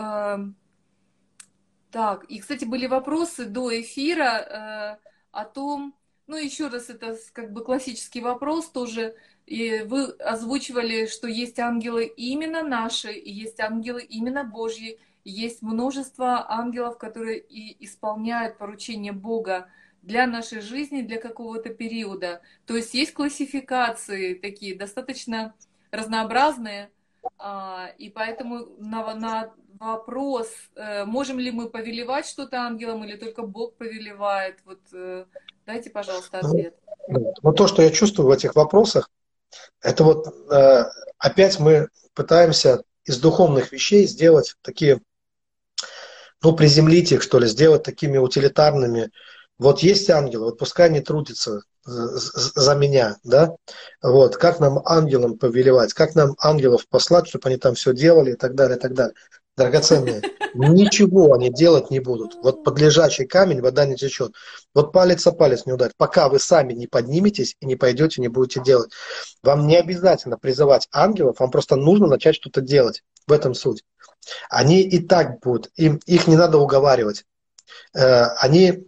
[1.96, 4.98] так, и, кстати, были вопросы до эфира э,
[5.30, 5.94] о том,
[6.26, 9.16] ну, еще раз, это как бы классический вопрос тоже.
[9.46, 15.62] И вы озвучивали, что есть ангелы именно наши, и есть ангелы именно Божьи, и есть
[15.62, 19.70] множество ангелов, которые и исполняют поручения Бога
[20.02, 22.42] для нашей жизни, для какого-то периода.
[22.66, 25.54] То есть есть классификации такие достаточно
[25.90, 26.90] разнообразные,
[27.38, 33.42] а, и поэтому на, на вопрос, э, можем ли мы повелевать что-то ангелам или только
[33.42, 34.58] Бог повелевает?
[34.64, 35.24] Вот э,
[35.66, 36.74] дайте, пожалуйста, ну, ответ.
[37.42, 39.10] Вот то, что я чувствую в этих вопросах,
[39.80, 40.84] это вот э,
[41.18, 45.00] опять мы пытаемся из духовных вещей сделать такие,
[46.42, 49.10] ну, приземлить их, что ли, сделать такими утилитарными.
[49.58, 53.54] Вот есть ангелы, вот пускай они трудятся за меня, да,
[54.02, 58.36] вот, как нам ангелам повелевать, как нам ангелов послать, чтобы они там все делали и
[58.36, 59.14] так далее, и так далее
[59.56, 60.22] драгоценные,
[60.54, 62.34] ничего они делать не будут.
[62.42, 64.32] Вот под лежачий камень вода не течет.
[64.74, 65.94] Вот палец о палец не ударит.
[65.96, 68.92] Пока вы сами не подниметесь и не пойдете, не будете делать.
[69.42, 73.02] Вам не обязательно призывать ангелов, вам просто нужно начать что-то делать.
[73.26, 73.82] В этом суть.
[74.50, 77.24] Они и так будут, им, их не надо уговаривать.
[77.94, 78.86] Э, они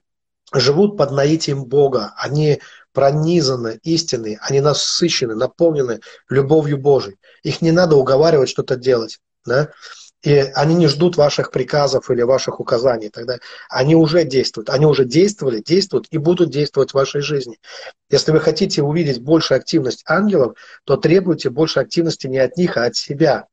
[0.52, 2.60] живут под наитием Бога, они
[2.92, 7.16] пронизаны истиной, они насыщены, наполнены любовью Божией.
[7.42, 9.20] Их не надо уговаривать что-то делать.
[9.44, 9.70] Да?
[10.22, 13.08] И они не ждут ваших приказов или ваших указаний.
[13.08, 13.38] Тогда
[13.68, 14.68] они уже действуют.
[14.68, 17.60] Они уже действовали, действуют и будут действовать в вашей жизни.
[18.10, 22.86] Если вы хотите увидеть больше активность ангелов, то требуйте больше активности не от них, а
[22.86, 23.46] от себя.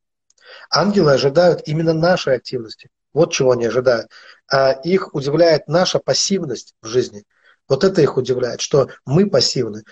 [0.71, 2.89] Ангелы ожидают именно нашей активности.
[3.13, 4.09] Вот чего они ожидают.
[4.51, 7.25] А их удивляет наша пассивность в жизни.
[7.67, 9.83] Вот это их удивляет, что мы пассивны.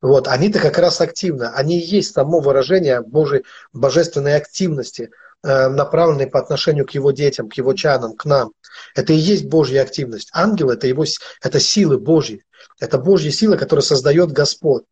[0.00, 1.44] Вот, они-то как раз активны.
[1.44, 5.10] Они и есть само выражение Божьей божественной активности–
[5.42, 8.52] направленный по отношению к его детям, к его чадам, к нам.
[8.94, 10.30] Это и есть Божья активность.
[10.32, 11.04] Ангел это, его,
[11.42, 12.44] это силы Божьи.
[12.78, 14.84] Это Божья сила, которая создает Господь.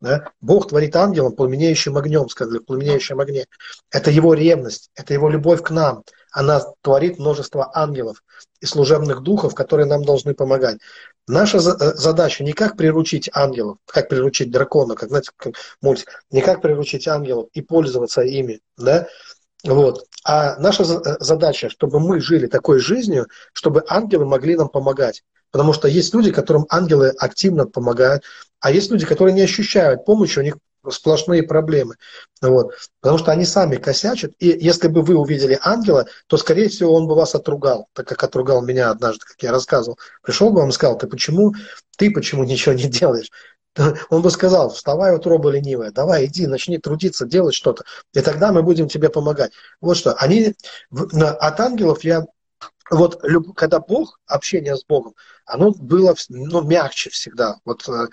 [0.00, 0.28] Да?
[0.40, 3.46] Бог творит ангелом пламенеющим огнем, сказали, в пламенеющем огне.
[3.90, 6.04] Это его ревность, это его любовь к нам.
[6.30, 8.22] Она творит множество ангелов
[8.60, 10.78] и служебных духов, которые нам должны помогать.
[11.26, 11.60] Наша э,
[11.94, 17.08] задача не как приручить ангелов, как приручить дракона, как, знаете, как мультик, не как приручить
[17.08, 19.06] ангелов и пользоваться ими, да,
[19.64, 20.06] вот.
[20.24, 25.22] А наша э, задача, чтобы мы жили такой жизнью, чтобы ангелы могли нам помогать.
[25.50, 28.24] Потому что есть люди, которым ангелы активно помогают,
[28.60, 30.56] а есть люди, которые не ощущают помощи, у них
[30.90, 31.96] сплошные проблемы.
[32.42, 32.72] Вот.
[33.00, 34.32] Потому что они сами косячат.
[34.38, 38.22] И если бы вы увидели ангела, то, скорее всего, он бы вас отругал, так как
[38.22, 39.98] отругал меня однажды, как я рассказывал.
[40.22, 41.54] Пришел бы вам и сказал, ты почему,
[41.96, 43.30] ты почему ничего не делаешь?
[44.10, 48.62] Он бы сказал, вставай, утроба ленивая, давай, иди, начни трудиться, делать что-то, и тогда мы
[48.62, 49.52] будем тебе помогать.
[49.80, 50.54] Вот что, они,
[50.90, 52.24] от ангелов я,
[52.90, 53.20] вот
[53.56, 55.14] когда Бог, общение с Богом,
[55.46, 57.56] оно было ну, мягче всегда.
[57.64, 58.08] Вот э,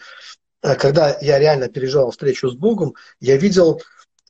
[0.76, 3.82] когда я реально переживал встречу с Богом, я видел,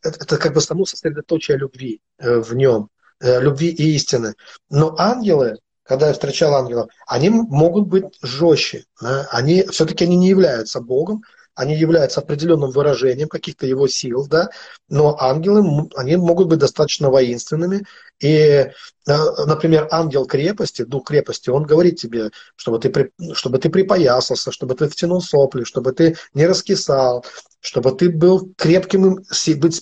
[0.04, 4.34] это, это как бы само сосредоточие любви э, в нем, э, любви и истины.
[4.70, 5.60] Но ангелы,
[5.92, 8.86] когда я встречал ангелов, они могут быть жестче.
[9.02, 9.28] Да?
[9.30, 14.52] Они все-таки они не являются Богом, они являются определенным выражением каких-то его сил, да,
[14.88, 17.86] но ангелы, они могут быть достаточно воинственными.
[18.22, 18.72] И, э,
[19.06, 24.88] например, ангел крепости, дух крепости, он говорит тебе, чтобы ты, чтобы ты припоясался, чтобы ты
[24.88, 27.26] втянул сопли, чтобы ты не раскисал,
[27.62, 29.20] чтобы ты был крепким,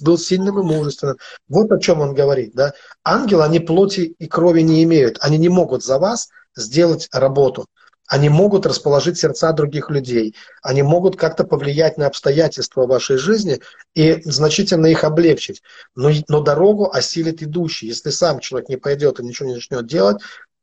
[0.01, 1.17] был сильным и мужественным.
[1.47, 2.53] Вот о чем он говорит.
[2.53, 2.73] Да?
[3.03, 5.17] Ангелы, они плоти и крови не имеют.
[5.21, 7.65] Они не могут за вас сделать работу.
[8.07, 10.35] Они могут расположить сердца других людей.
[10.61, 13.61] Они могут как-то повлиять на обстоятельства вашей жизни
[13.93, 15.61] и значительно их облегчить.
[15.95, 17.87] Но, но дорогу осилит идущий.
[17.87, 20.17] Если сам человек не пойдет и ничего не начнет делать,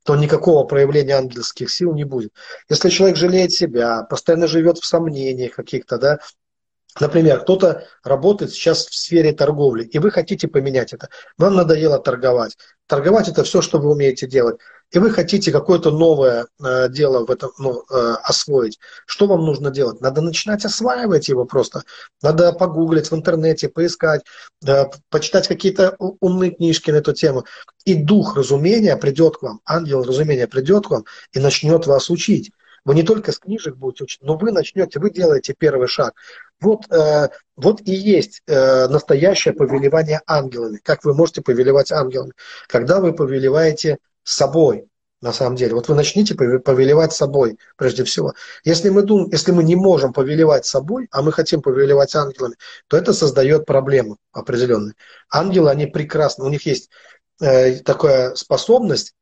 [0.05, 2.33] то никакого проявления ангельских сил не будет.
[2.69, 6.19] Если человек жалеет себя, постоянно живет в сомнениях каких-то, да,
[7.01, 11.09] Например, кто-то работает сейчас в сфере торговли, и вы хотите поменять это.
[11.37, 12.57] Вам надоело торговать.
[12.87, 14.57] Торговать это все, что вы умеете делать.
[14.93, 18.79] И вы хотите какое-то новое э, дело в этом ну, э, освоить.
[19.05, 20.01] Что вам нужно делать?
[20.01, 21.83] Надо начинать осваивать его просто.
[22.23, 24.23] Надо погуглить в интернете, поискать,
[24.65, 27.45] э, почитать какие-то умные книжки на эту тему.
[27.85, 32.53] И дух разумения придет к вам, ангел разумения придет к вам и начнет вас учить.
[32.87, 36.15] Вы не только с книжек будете учить, но вы начнете, вы делаете первый шаг.
[36.61, 40.79] Вот, э, вот и есть э, настоящее повелевание ангелами.
[40.85, 42.33] Как вы можете повелевать ангелами?
[42.69, 44.87] Когда вы повелеваете собой,
[45.21, 45.75] на самом деле.
[45.75, 48.35] Вот вы начните повелевать собой, прежде всего.
[48.63, 52.55] Если мы, дум, если мы не можем повелевать собой, а мы хотим повелевать ангелами,
[52.87, 54.95] то это создает проблему определенную.
[55.29, 56.91] Ангелы, они прекрасны, у них есть
[57.41, 59.15] э, такая способность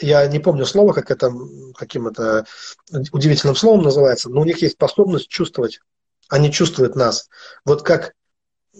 [0.00, 1.32] я не помню слово, как это,
[1.74, 2.46] каким это
[3.12, 5.80] удивительным словом называется, но у них есть способность чувствовать.
[6.28, 7.28] Они чувствуют нас.
[7.64, 8.12] Вот как,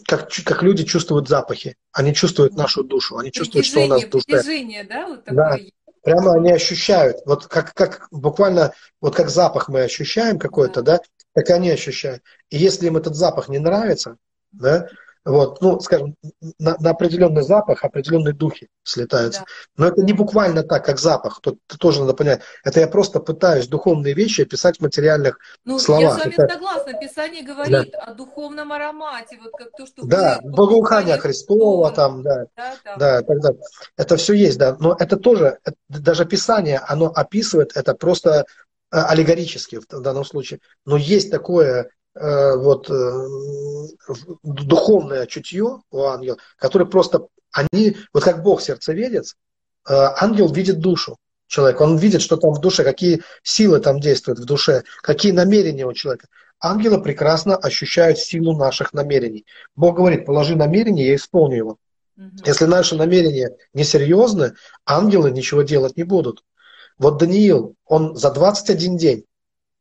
[0.07, 1.77] как, как люди чувствуют запахи.
[1.93, 3.19] Они чувствуют нашу душу.
[3.19, 4.27] Они чувствуют, что у нас в душе.
[4.27, 5.07] Притяжение, да?
[5.09, 5.37] Вот такое.
[5.37, 5.59] да.
[6.03, 7.19] Прямо они ощущают.
[7.27, 10.99] Вот как, как буквально, вот как запах мы ощущаем какой-то, да.
[10.99, 11.03] да,
[11.35, 12.23] так они ощущают.
[12.51, 14.17] И если им этот запах не нравится,
[14.53, 14.89] да,
[15.25, 16.15] вот, ну, скажем,
[16.59, 19.41] на, на определенный запах определенные духи слетаются.
[19.41, 19.47] Да.
[19.77, 21.41] Но это не буквально так, как запах.
[21.41, 22.41] Тут, тоже надо понять.
[22.65, 26.03] Это я просто пытаюсь духовные вещи описать в материальных ну, словах.
[26.03, 26.55] Я с вами это...
[26.55, 26.93] согласна.
[26.99, 27.99] Писание говорит да.
[27.99, 32.97] о духовном аромате, вот как то, что да, благоухание Христова, там, да, да, да.
[32.97, 33.51] да тогда
[33.97, 34.77] это все есть, да.
[34.81, 38.45] Но это тоже, это, даже Писание, оно описывает это просто э,
[38.91, 40.61] аллегорически в данном случае.
[40.85, 41.91] Но есть такое
[42.57, 43.29] вот, э,
[44.43, 49.37] духовное чутье у ангела, которое просто, они, вот как Бог сердцеведец,
[49.89, 51.17] э, ангел видит душу
[51.47, 55.87] человека, он видит, что там в душе, какие силы там действуют в душе, какие намерения
[55.87, 56.29] у человека.
[56.61, 59.47] Ангелы прекрасно ощущают силу наших намерений.
[59.77, 61.79] Бог говорит, положи намерение, я исполню его.
[62.45, 64.55] Если наши намерения несерьезны,
[64.85, 66.43] ангелы ничего делать не будут.
[66.99, 69.25] Вот Даниил, он за 21 день,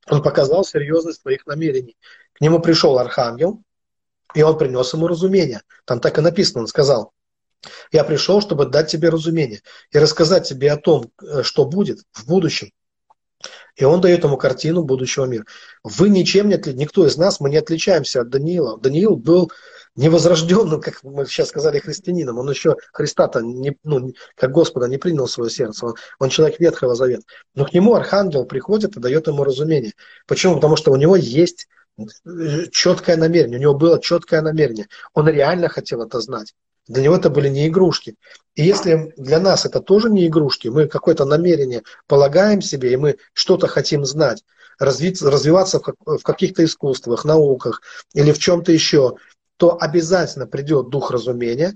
[0.10, 1.97] он показал серьезность своих намерений.
[2.34, 3.62] К нему пришел архангел,
[4.34, 5.62] и он принес ему разумение.
[5.86, 7.14] Там так и написано, он сказал,
[7.91, 12.28] я пришел, чтобы дать тебе разумение и рассказать тебе о том, э, что будет в
[12.28, 12.72] будущем.
[13.76, 15.45] И он дает ему картину будущего мира.
[15.84, 18.80] Вы ничем не отличаетесь, никто из нас, мы не отличаемся от Даниила.
[18.80, 19.51] Даниил был
[19.98, 22.38] невозрожденным, как мы сейчас сказали, христианином.
[22.38, 25.88] Он еще Христа-то, не, ну, как Господа, не принял в свое сердце.
[25.88, 27.24] Он, он человек Ветхого Завета.
[27.56, 29.93] Но к нему архангел приходит и дает ему разумение.
[30.28, 30.56] Почему?
[30.56, 31.68] Потому что у него есть
[32.72, 34.88] четкое намерение, у него было четкое намерение.
[35.14, 36.54] Он реально хотел это знать.
[36.88, 38.16] Для него это были не игрушки.
[38.56, 43.18] И если для нас это тоже не игрушки, мы какое-то намерение полагаем себе, и мы
[43.34, 44.43] что-то хотим знать,
[44.80, 47.82] развиться, развиваться в каких-то искусствах, науках
[48.14, 49.16] или в чем-то еще,
[49.58, 51.76] то обязательно придет дух разумения,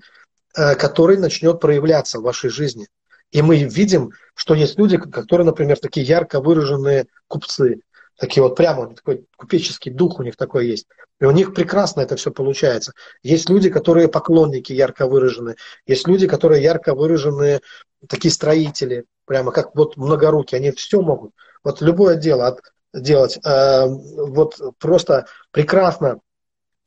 [0.56, 2.88] э, который начнет проявляться в вашей жизни.
[3.32, 7.82] И мы видим, что есть люди, которые, например, такие ярко выраженные купцы,
[8.22, 10.86] Такие вот прямо такой купеческий дух у них такой есть.
[11.20, 12.94] И у них прекрасно это все получается.
[13.24, 15.56] Есть люди, которые поклонники ярко выражены.
[15.88, 17.62] Есть люди, которые ярко выраженные,
[18.08, 20.60] такие строители, прямо как вот многорукие.
[20.60, 21.34] Они все могут.
[21.64, 22.62] Вот любое дело от,
[22.94, 23.40] делать.
[23.44, 26.20] Э, вот просто прекрасно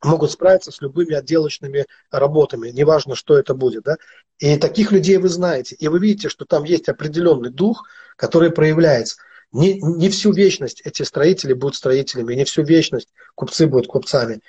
[0.05, 3.85] могут справиться с любыми отделочными работами, неважно, что это будет.
[3.85, 3.97] Да?
[4.39, 5.75] И таких людей вы знаете.
[5.77, 7.85] И вы видите, что там есть определенный дух,
[8.17, 9.17] который проявляется
[9.55, 14.41] не, не всю вечность эти строители будут строителями, не всю вечность купцы будут купцами.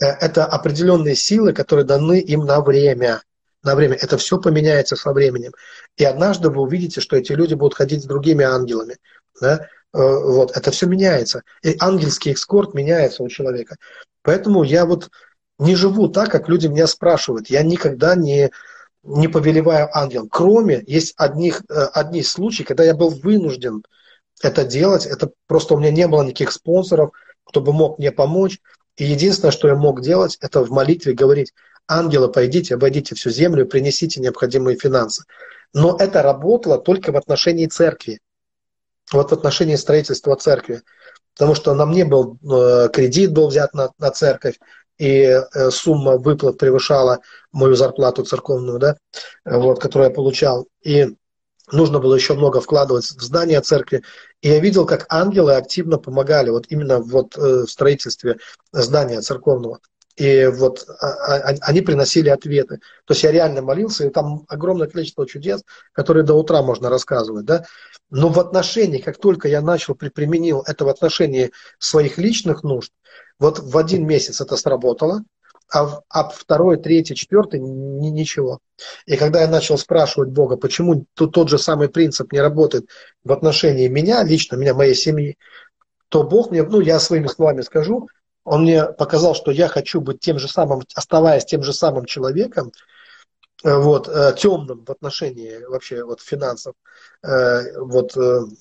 [0.00, 3.22] Э, это определенные силы, которые даны им на время.
[3.62, 3.96] На время.
[3.96, 5.52] Это все поменяется со временем.
[5.96, 8.98] И однажды вы увидите, что эти люди будут ходить с другими ангелами.
[9.40, 9.66] Да?
[9.94, 10.54] Э, вот.
[10.54, 11.42] Это все меняется.
[11.62, 13.76] И ангельский экскорт меняется у человека.
[14.22, 15.10] Поэтому я вот
[15.58, 17.50] не живу так, как люди меня спрашивают.
[17.50, 18.50] Я никогда не,
[19.02, 20.28] не повелеваю ангелам.
[20.28, 23.82] Кроме, есть одних, э, одни случаи, когда я был вынужден
[24.42, 25.06] это делать.
[25.06, 27.10] Это просто у меня не было никаких спонсоров,
[27.44, 28.58] кто бы мог мне помочь.
[28.96, 31.52] И единственное, что я мог делать, это в молитве говорить,
[31.86, 35.24] ангелы, пойдите, обойдите всю землю, принесите необходимые финансы.
[35.72, 38.20] Но это работало только в отношении церкви.
[39.12, 40.82] Вот в отношении строительства церкви.
[41.34, 44.58] Потому что на мне был э, кредит был взят на, на церковь,
[44.98, 47.20] и э, сумма выплат превышала
[47.52, 48.96] мою зарплату церковную, да,
[49.44, 50.66] вот, которую я получал.
[50.82, 51.16] И
[51.72, 54.02] нужно было еще много вкладывать в здание церкви.
[54.42, 58.38] И я видел, как ангелы активно помогали вот именно вот э, в строительстве
[58.72, 59.80] здания церковного.
[60.20, 62.80] И вот а, а, они приносили ответы.
[63.06, 67.46] То есть я реально молился, и там огромное количество чудес, которые до утра можно рассказывать.
[67.46, 67.64] Да?
[68.10, 72.92] Но в отношении, как только я начал, применил это в отношении своих личных нужд,
[73.38, 75.24] вот в один месяц это сработало,
[75.72, 78.58] а, а второй, третий, четвертый ни, ничего.
[79.06, 82.84] И когда я начал спрашивать Бога, почему тут тот же самый принцип не работает
[83.24, 85.38] в отношении меня, лично меня, моей семьи,
[86.10, 88.08] то Бог мне, ну я своими словами скажу,
[88.44, 92.72] он мне показал, что я хочу быть тем же самым, оставаясь тем же самым человеком,
[93.64, 96.74] э, вот, э, темным в отношении вообще вот финансов,
[97.22, 98.16] э, вот,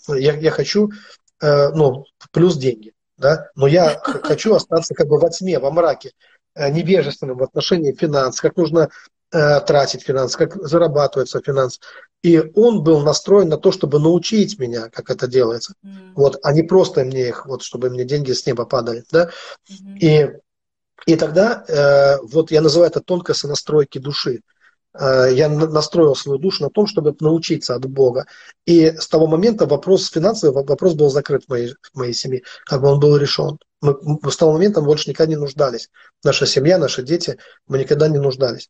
[0.07, 0.91] я, я хочу,
[1.41, 6.11] ну, плюс деньги, да, но я хочу остаться как бы во тьме, во мраке,
[6.55, 8.89] невежественным в отношении финансов, как нужно
[9.31, 11.79] тратить финансы, как зарабатывается финанс.
[12.21, 15.73] И он был настроен на то, чтобы научить меня, как это делается.
[15.85, 16.13] Mm.
[16.15, 19.05] Вот, а не просто мне их, вот, чтобы мне деньги с неба падали.
[19.11, 19.29] Да?
[19.69, 19.97] Mm-hmm.
[19.99, 20.29] И,
[21.05, 24.41] и тогда, э, вот я называю это тонкости настройки души.
[24.93, 28.25] Э, я настроил свою душу на том, чтобы научиться от Бога.
[28.65, 32.81] И с того момента вопрос финансовый, вопрос был закрыт в моей, в моей семье, как
[32.81, 33.59] бы он был решен.
[33.81, 33.95] Мы
[34.29, 35.89] с того момента больше никогда не нуждались.
[36.25, 38.69] Наша семья, наши дети, мы никогда не нуждались.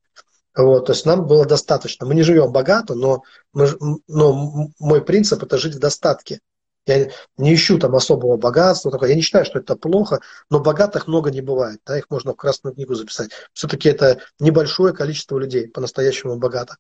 [0.60, 2.05] Вот, то есть нам было достаточно.
[2.05, 3.70] Мы не живем богато, но, мы,
[4.10, 6.41] но мой принцип это жить в достатке.
[6.86, 11.32] Я не ищу там особого богатства, я не считаю, что это плохо, но богатых много
[11.32, 13.32] не бывает, да, их можно в Красную книгу записать.
[13.53, 16.78] Все-таки это небольшое количество людей, по-настоящему богатых.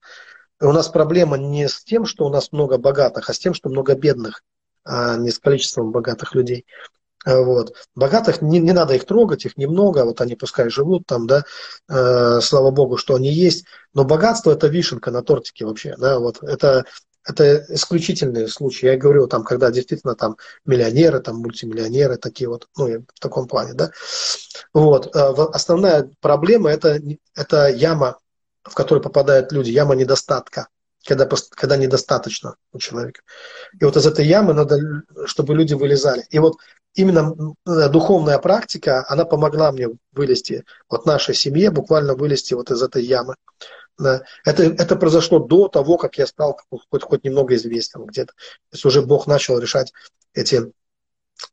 [0.59, 3.69] У нас проблема не с тем, что у нас много богатых, а с тем, что
[3.69, 4.43] много бедных,
[4.83, 6.65] а не с количеством богатых людей.
[7.25, 7.75] Вот.
[7.95, 11.43] Богатых не, не надо их трогать, их немного, вот они пускай живут там, да,
[11.89, 13.65] э, слава богу, что они есть.
[13.93, 16.85] Но богатство это вишенка на тортике вообще, да, вот это
[17.25, 18.87] это исключительные случаи.
[18.87, 23.73] Я говорю, там, когда действительно там миллионеры, там мультимиллионеры, такие вот, ну, в таком плане,
[23.73, 23.91] да.
[24.73, 25.13] Вот.
[25.15, 26.99] Э, основная проблема это,
[27.35, 28.19] это яма,
[28.63, 30.69] в которую попадают люди, яма недостатка,
[31.09, 33.21] когда, когда недостаточно у человека.
[33.79, 34.77] И вот из этой ямы надо,
[35.25, 36.25] чтобы люди вылезали.
[36.29, 36.57] И вот
[36.93, 37.35] именно
[37.65, 43.03] э, духовная практика, она помогла мне вылезти, вот нашей семье буквально вылезти вот из этой
[43.03, 43.35] ямы.
[43.97, 44.21] Да.
[44.45, 48.33] Это, это произошло до того, как я стал хоть, хоть немного известен где-то.
[48.33, 49.91] То есть уже Бог начал решать
[50.33, 50.71] эти,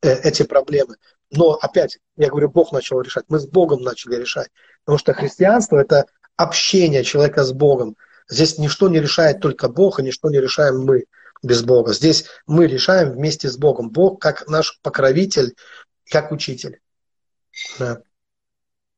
[0.02, 0.96] э, эти проблемы.
[1.30, 3.24] Но опять, я говорю, Бог начал решать.
[3.28, 4.48] Мы с Богом начали решать.
[4.84, 6.04] Потому что христианство– это
[6.36, 7.96] общение человека с Богом.
[8.28, 11.04] Здесь ничто не решает только Бог, и ничто не решаем мы
[11.42, 11.92] без Бога.
[11.92, 13.90] Здесь мы решаем вместе с Богом.
[13.90, 15.54] Бог как наш покровитель,
[16.10, 16.80] как учитель.
[17.78, 18.02] Да.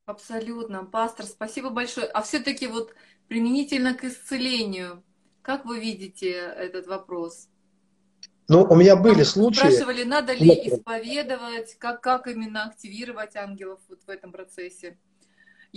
[0.07, 0.85] Абсолютно.
[0.85, 2.07] Пастор, спасибо большое.
[2.07, 2.95] А все-таки вот
[3.29, 5.03] применительно к исцелению,
[5.43, 7.49] как вы видите этот вопрос?
[8.49, 9.59] Ну, у меня были случаи.
[9.59, 14.99] Спрашивали, надо ли исповедовать, как, как именно активировать ангелов вот в этом процессе.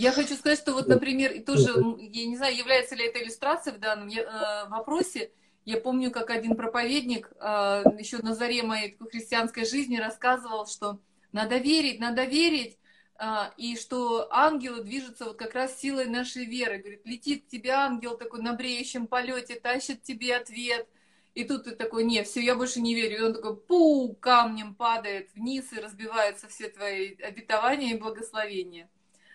[0.01, 3.75] Я хочу сказать, что вот, например, и тоже, я не знаю, является ли это иллюстрацией
[3.77, 5.31] в данном э, вопросе.
[5.63, 10.99] Я помню, как один проповедник э, еще на заре моей христианской жизни рассказывал, что
[11.31, 12.79] надо верить, надо верить,
[13.15, 16.79] а, и что ангелы движутся вот как раз силой нашей веры.
[16.79, 20.87] Говорит, летит к тебе ангел такой на бреющем полете, тащит тебе ответ.
[21.35, 23.17] И тут ты такой, не, все, я больше не верю.
[23.17, 28.89] И он такой, пу, камнем падает вниз и разбиваются все твои обетования и благословения.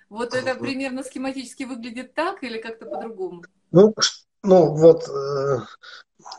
[0.09, 3.43] Вот это примерно схематически выглядит так или как-то по-другому?
[3.73, 3.95] Ну,
[4.43, 5.59] ну вот, э,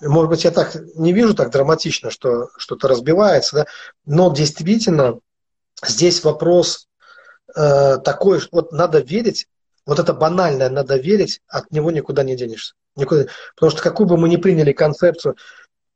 [0.02, 3.66] может быть, я так не вижу так драматично, что что-то разбивается, да?
[4.06, 5.20] но действительно
[5.84, 6.88] здесь вопрос
[7.56, 9.48] э, такой, вот надо верить,
[9.86, 12.74] вот это банальное надо верить, от него никуда не денешься.
[12.96, 13.26] Никуда.
[13.56, 15.36] Потому что какую бы мы ни приняли концепцию,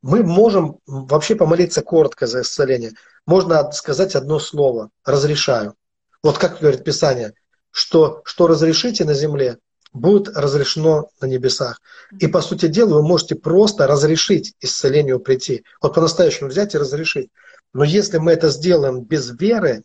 [0.02, 2.92] мы можем вообще помолиться коротко за исцеление.
[3.26, 5.74] Можно сказать одно слово «разрешаю».
[6.22, 7.34] Вот как говорит Писание,
[7.72, 9.58] что, что разрешите на земле,
[9.92, 11.80] будет разрешено на небесах.
[12.18, 15.64] И по сути дела вы можете просто разрешить исцелению прийти.
[15.80, 17.30] Вот по-настоящему взять и разрешить.
[17.74, 19.82] Но если мы это сделаем без веры,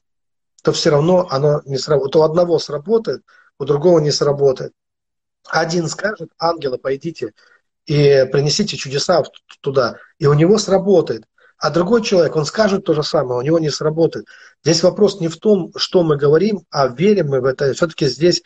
[0.62, 2.16] то все равно оно не сработает.
[2.16, 3.24] У одного сработает,
[3.58, 4.74] у другого не сработает.
[5.46, 7.34] Один скажет, ангелы, пойдите
[7.86, 9.24] и принесите чудеса
[9.62, 11.24] туда, и у него сработает.
[11.58, 14.28] А другой человек, он скажет то же самое, у него не сработает.
[14.64, 17.74] Здесь вопрос не в том, что мы говорим, а верим мы в это.
[17.74, 18.44] Все-таки здесь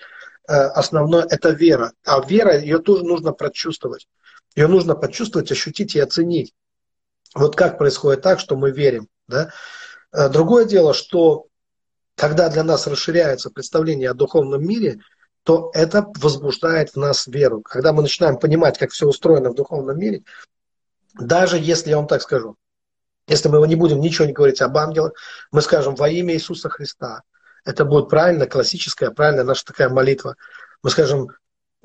[0.47, 1.91] э, основное это вера.
[2.05, 4.07] А вера, ее тоже нужно прочувствовать.
[4.55, 6.53] Ее нужно почувствовать, ощутить и оценить.
[7.35, 9.07] Вот как происходит так, что мы верим.
[9.27, 9.51] Да?
[10.13, 11.47] Э, другое дело, что
[12.15, 15.01] когда для нас расширяется представление о духовном мире,
[15.43, 17.61] то это возбуждает в нас веру.
[17.61, 20.23] Когда мы начинаем понимать, как все устроено в духовном мире,
[21.19, 22.55] даже если, я вам так скажу,
[23.31, 25.13] если мы не будем ничего не говорить об ангелах,
[25.51, 27.23] мы скажем во имя Иисуса Христа.
[27.63, 30.35] Это будет правильно, классическая, правильная наша такая молитва.
[30.83, 31.29] Мы скажем,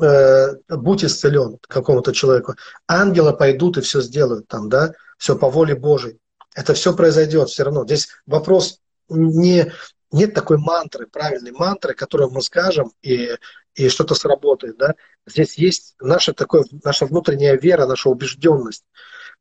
[0.02, 2.54] э, будь исцелен какому-то человеку.
[2.88, 6.18] Ангелы пойдут и все сделают там, да, все по воле Божьей.
[6.54, 7.84] Это все произойдет все равно.
[7.84, 9.70] Здесь вопрос не
[10.10, 13.36] нет такой мантры, правильной мантры, которую мы скажем, и,
[13.74, 14.78] и что-то сработает.
[14.78, 14.94] Да?
[15.26, 18.84] Здесь есть наша, такое, наша внутренняя вера, наша убежденность.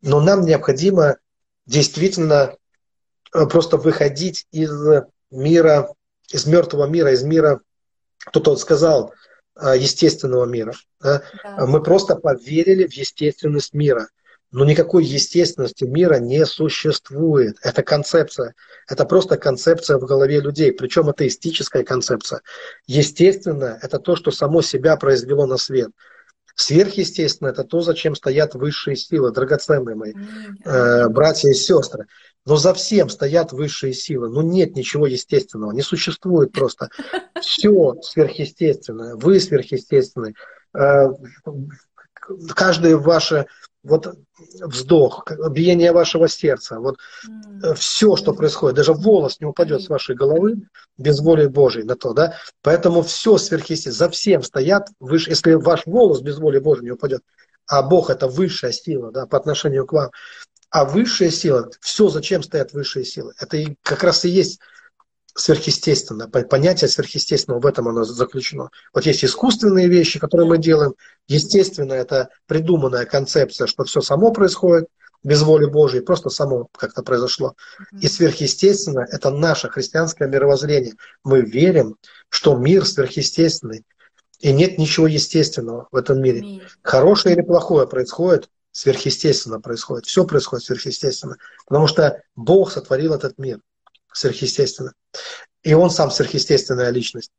[0.01, 1.17] Но нам необходимо
[1.65, 2.55] действительно
[3.33, 4.71] э, просто выходить из
[5.31, 5.89] мира,
[6.31, 7.61] из мертвого мира, из мира,
[8.17, 9.13] кто-то вот сказал,
[9.59, 10.73] э, естественного мира.
[11.01, 11.23] Да?
[11.43, 11.65] Да.
[11.65, 14.07] Мы просто поверили в естественность мира.
[14.51, 17.57] Но никакой естественности мира не существует.
[17.61, 18.55] Это концепция.
[18.87, 20.71] Это просто концепция в голове людей.
[20.71, 22.41] Причем атеистическая концепция.
[22.87, 25.89] Естественно, это то, что само себя произвело на свет.
[26.55, 30.13] Сверхъестественно, это то, зачем стоят высшие силы, драгоценные мои
[30.63, 32.07] э, братья и сестры.
[32.45, 34.29] Но за всем стоят высшие силы.
[34.29, 36.89] Ну нет ничего естественного, не существует просто.
[37.41, 40.35] Все сверхъестественное, вы сверхъестественный.
[40.73, 41.07] Э,
[42.55, 43.47] каждое ваше
[43.85, 44.17] вот
[44.61, 47.75] вздох, биение вашего сердца, вот mm.
[47.75, 50.67] все, что происходит, даже волос не упадет с вашей головы
[50.97, 52.35] без воли Божьей на то, да.
[52.61, 57.21] Поэтому все сверхъестественно, за всем стоят выше, если ваш волос без воли Божьей не упадет,
[57.67, 60.09] а Бог это высшая сила, да, по отношению к вам,
[60.69, 64.59] А высшая сила, все, зачем стоят высшие силы, это и как раз и есть
[65.35, 66.27] сверхъестественно.
[66.29, 68.69] Понятие сверхъестественного, в этом оно заключено.
[68.93, 70.95] Вот есть искусственные вещи, которые мы делаем.
[71.27, 74.87] Естественно, это придуманная концепция, что все само происходит
[75.23, 77.55] без воли Божьей, просто само как-то произошло.
[77.99, 80.93] И сверхъестественно– это наше христианское мировоззрение.
[81.23, 81.97] Мы верим,
[82.29, 83.83] что мир сверхъестественный,
[84.39, 86.61] и нет ничего естественного в этом мире.
[86.83, 90.05] Хорошее или плохое происходит, сверхъестественно происходит.
[90.05, 91.37] Все происходит сверхъестественно.
[91.65, 93.59] Потому что Бог сотворил этот мир
[94.15, 94.93] сверхъестественно.
[95.63, 97.31] И он сам сверхъестественная личность.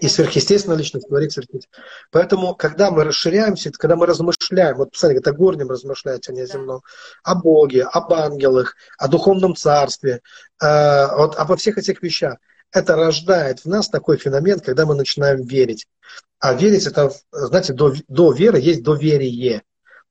[0.00, 1.84] И сверхъестественная личность творит сверхъестественно.
[2.10, 7.32] Поэтому, когда мы расширяемся, когда мы размышляем, вот посмотри, это горнем размышляет о неземном, да.
[7.32, 10.20] о Боге, об ангелах, о духовном царстве,
[10.62, 12.36] э, вот обо всех этих вещах,
[12.72, 15.86] это рождает в нас такой феномен, когда мы начинаем верить.
[16.38, 19.62] А верить это, знаете, до, до веры есть доверие.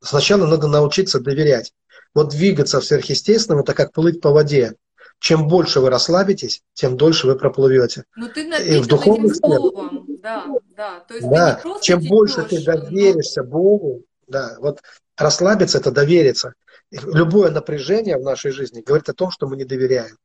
[0.01, 1.73] Сначала надо научиться доверять.
[2.13, 4.75] Вот двигаться в сверхъестественном, это как плыть по воде
[5.19, 8.05] чем больше вы расслабитесь, тем дольше вы проплывете.
[8.15, 10.45] Но ну, ты и в духовных словом, да,
[10.75, 10.99] да.
[11.07, 11.55] То есть да.
[11.55, 13.49] Ты чем больше ты доверишься но...
[13.49, 14.79] Богу, да, вот
[15.17, 16.53] расслабиться это довериться.
[16.91, 20.17] Любое напряжение в нашей жизни говорит о том, что мы не доверяем.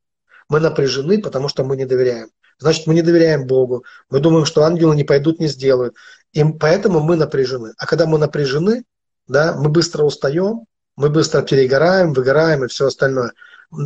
[0.47, 2.29] Мы напряжены, потому что мы не доверяем.
[2.57, 3.83] Значит, мы не доверяем Богу.
[4.09, 5.95] Мы думаем, что ангелы не пойдут, не сделают.
[6.31, 7.73] И поэтому мы напряжены.
[7.77, 8.85] А когда мы напряжены,
[9.27, 10.65] да, мы быстро устаем,
[10.95, 13.33] мы быстро перегораем, выгораем и все остальное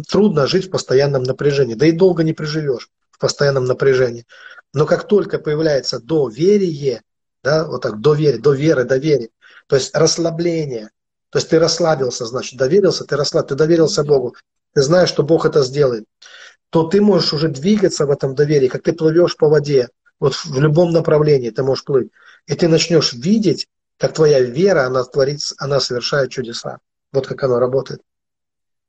[0.08, 1.76] трудно жить в постоянном напряжении.
[1.76, 4.26] Да и долго не приживешь в постоянном напряжении.
[4.74, 7.02] Но как только появляется доверие,
[7.44, 9.30] да, вот так, доверие, до веры, доверие,
[9.68, 10.92] то есть расслабление,
[11.30, 14.36] то есть ты расслабился, значит, доверился, ты расслаб, ты доверился Богу,
[14.74, 16.06] ты знаешь, что Бог это сделает,
[16.70, 20.60] то ты можешь уже двигаться в этом доверии, как ты плывешь по воде, вот в
[20.60, 22.12] любом направлении ты можешь плыть.
[22.48, 23.68] И ты начнешь видеть,
[23.98, 26.80] как твоя вера, она творит, она совершает чудеса.
[27.12, 28.02] Вот как оно работает.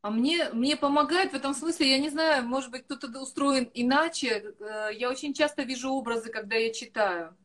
[0.03, 4.55] А мне, мне помогает в этом смысле, я не знаю, может быть, кто-то устроен иначе.
[4.59, 7.37] Э, я очень часто вижу образы, когда я читаю.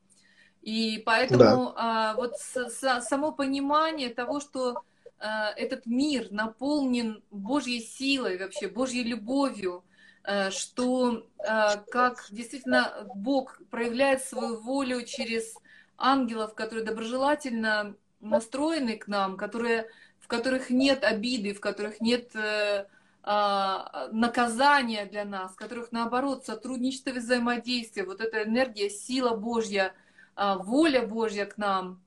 [0.62, 1.74] И поэтому да.
[1.76, 4.84] а, вот с, с, само понимание того, что
[5.20, 9.84] а, этот мир наполнен Божьей силой, вообще Божьей любовью,
[10.24, 15.56] а, что а, как действительно Бог проявляет свою волю через
[15.98, 19.88] ангелов, которые доброжелательно настроены к нам, которые
[20.26, 22.88] в которых нет обиды, в которых нет э,
[23.24, 23.78] э,
[24.12, 29.94] наказания для нас, в которых наоборот сотрудничество и взаимодействие, вот эта энергия, сила Божья,
[30.36, 32.02] э, воля Божья к нам,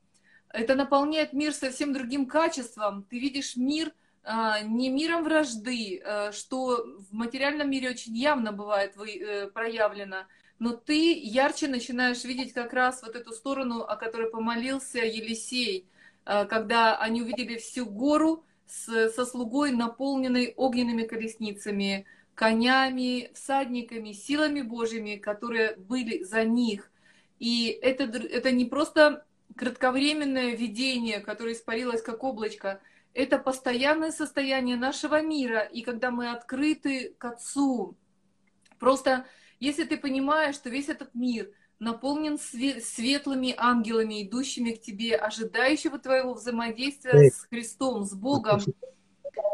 [0.48, 3.04] это наполняет мир совсем другим качеством.
[3.08, 3.92] Ты видишь мир
[4.24, 10.26] э, не миром вражды, э, что в материальном мире очень явно бывает э, проявлено,
[10.58, 15.86] но ты ярче начинаешь видеть как раз вот эту сторону, о которой помолился Елисей–
[16.24, 25.16] когда они увидели всю гору с, со слугой, наполненной огненными колесницами, конями, всадниками, силами Божьими,
[25.16, 26.90] которые были за них.
[27.38, 29.24] И это, это не просто
[29.56, 32.80] кратковременное видение, которое испарилось как облачко,
[33.14, 37.96] это постоянное состояние нашего мира, и когда мы открыты к Отцу.
[38.78, 39.26] Просто
[39.58, 41.50] если ты понимаешь, что весь этот мир–
[41.80, 48.60] наполнен светлыми ангелами, идущими к тебе, ожидающего твоего взаимодействия с Христом, с Богом,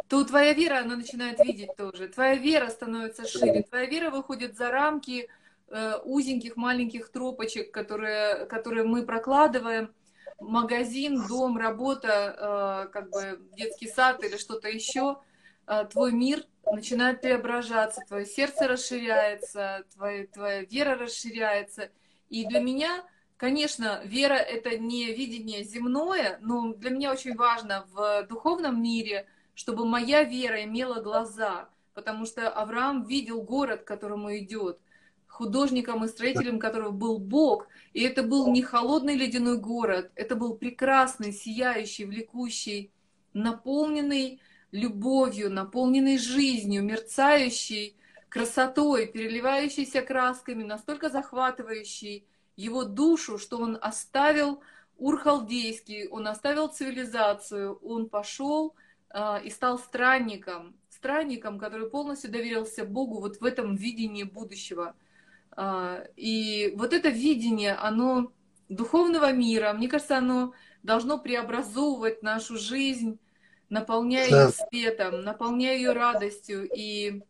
[0.09, 2.09] то твоя вера, она начинает видеть тоже.
[2.09, 5.29] Твоя вера становится шире, твоя вера выходит за рамки
[5.69, 9.93] э, узеньких маленьких тропочек, которые, которые мы прокладываем.
[10.41, 15.19] Магазин, дом, работа, э, как бы детский сад или что-то еще.
[15.67, 21.91] Э, твой мир начинает преображаться, твое сердце расширяется, твоя, твоя вера расширяется–
[22.31, 23.05] и для меня,
[23.37, 29.85] конечно, вера— это не видение земное, но для меня очень важно в духовном мире, чтобы
[29.85, 34.79] моя вера имела глаза, потому что Авраам видел город, к которому идет,
[35.27, 37.67] художником и строителем которого был Бог.
[37.93, 42.91] И это был не холодный ледяной город, это был прекрасный, сияющий, влекущий,
[43.33, 47.97] наполненный любовью, наполненный жизнью, мерцающий,
[48.35, 52.27] красотой, переливающейся красками, настолько захватывающей
[52.57, 54.61] его душу, что он оставил
[54.99, 58.75] Урхалдейский, он оставил цивилизацию, он пошел
[59.11, 64.97] э, и стал странником, странником, который полностью доверился Богу вот в этом видении будущего.
[65.57, 68.33] Э, и вот это видение, оно
[68.69, 73.21] духовного мира, мне кажется, оно должно преобразовывать нашу жизнь,
[73.69, 74.43] наполняя да.
[74.47, 77.23] ее светом, наполняя ее радостью и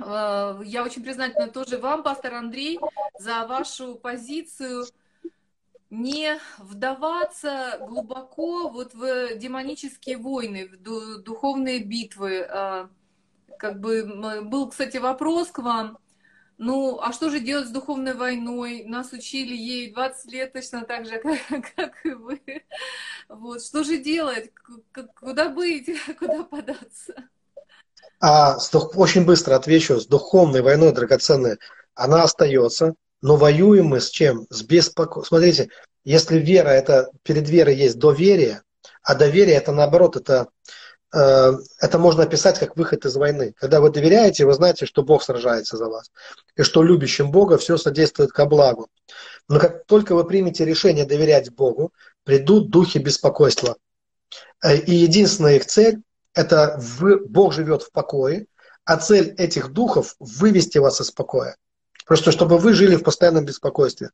[0.00, 2.78] я очень признательна тоже вам, пастор Андрей,
[3.18, 4.86] за вашу позицию
[5.90, 12.46] не вдаваться глубоко вот в демонические войны, в духовные битвы.
[12.48, 12.88] А,
[13.58, 14.04] как бы
[14.42, 15.98] был, кстати, вопрос к вам.
[16.58, 18.84] Ну, а что же делать с духовной войной?
[18.84, 22.40] Нас учили ей 20 лет точно так же, как, как и вы.
[23.28, 24.52] Вот, что же делать?
[25.18, 25.90] Куда быть?
[26.18, 27.28] Куда податься?
[28.20, 28.58] А,
[28.94, 29.98] очень быстро отвечу.
[29.98, 31.56] С духовной войной драгоценной
[31.94, 34.46] она остается, но воюем мы с чем?
[34.50, 35.38] С беспокойством.
[35.38, 35.70] Смотрите,
[36.04, 38.62] если вера, это перед верой есть доверие,
[39.02, 40.48] а доверие это наоборот, это,
[41.14, 43.54] э, это можно описать как выход из войны.
[43.58, 46.10] Когда вы доверяете, вы знаете, что Бог сражается за вас.
[46.56, 48.88] И что любящим Бога все содействует ко благу.
[49.48, 51.92] Но как только вы примете решение доверять Богу,
[52.24, 53.76] придут духи беспокойства.
[54.62, 56.02] Э, и единственная их цель–
[56.34, 58.46] это в, Бог живет в покое,
[58.84, 61.56] а цель этих духов– вывести вас из покоя.
[62.06, 64.10] Просто чтобы вы жили в постоянном беспокойстве.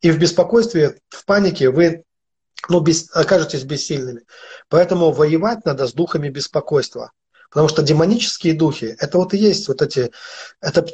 [0.00, 2.04] И в беспокойстве, в панике вы
[2.68, 4.22] ну, без, окажетесь бессильными.
[4.68, 7.12] Поэтому воевать надо с духами беспокойства.
[7.50, 10.10] Потому что демонические духи, это вот и есть вот эти,
[10.60, 10.86] это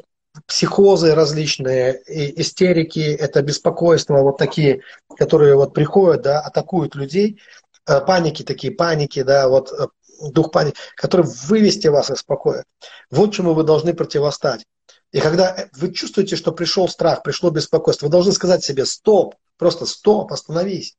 [0.46, 4.82] психозы различные, и истерики, это беспокойство, вот такие,
[5.16, 7.40] которые вот приходят, да, атакуют людей,
[7.86, 9.86] э, паники такие, паники, да, вот э,
[10.20, 12.64] дух паники, который вывести вас из покоя.
[13.10, 14.66] Вот чему вы должны противостать.
[15.12, 19.86] И когда вы чувствуете, что пришел страх, пришло беспокойство, вы должны сказать себе «стоп», просто
[19.86, 20.96] «стоп», остановись.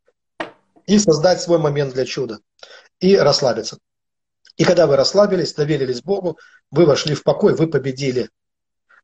[0.86, 2.40] И создать свой момент для чуда.
[3.00, 3.78] И расслабиться.
[4.58, 6.38] И когда вы расслабились, доверились Богу,
[6.72, 8.30] вы вошли в покой, вы победили.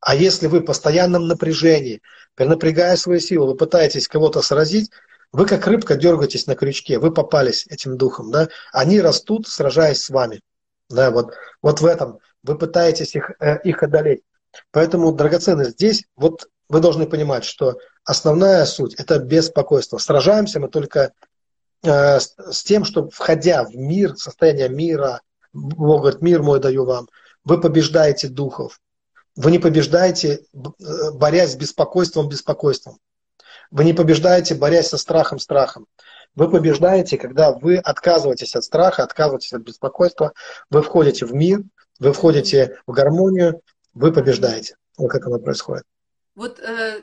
[0.02, 2.02] А если вы в постоянном напряжении,
[2.36, 4.92] перенапрягая свои силы, вы пытаетесь кого-то сразить,
[5.32, 8.32] вы как рыбка дергаетесь на крючке, вы попались этим духом.
[8.32, 8.50] Да?
[8.72, 10.42] Они растут, сражаясь с вами.
[10.90, 14.24] Да, вот, вот в этом вы пытаетесь их, э, их одолеть.
[14.72, 19.98] Поэтому, драгоценность здесь, вот вы должны понимать, что основная суть– это беспокойство.
[19.98, 21.12] Сражаемся мы только
[21.84, 25.22] э, с, с тем, что, входя в мир, состояние мира,
[25.54, 27.10] Бог говорит, мир мой даю вам,
[27.44, 28.80] вы побеждаете духов.
[29.36, 32.98] Вы не побеждаете, э, борясь с беспокойством, беспокойством.
[33.72, 35.88] Вы не побеждаете, борясь со страхом, страхом.
[36.36, 40.34] Вы побеждаете, когда вы отказываетесь от страха, отказываетесь от беспокойства,
[40.70, 41.64] вы входите в мир,
[42.00, 43.62] вы входите в гармонию,
[43.94, 44.76] вы побеждаете.
[44.98, 45.84] Вот как оно происходит.
[46.36, 47.02] Вот э,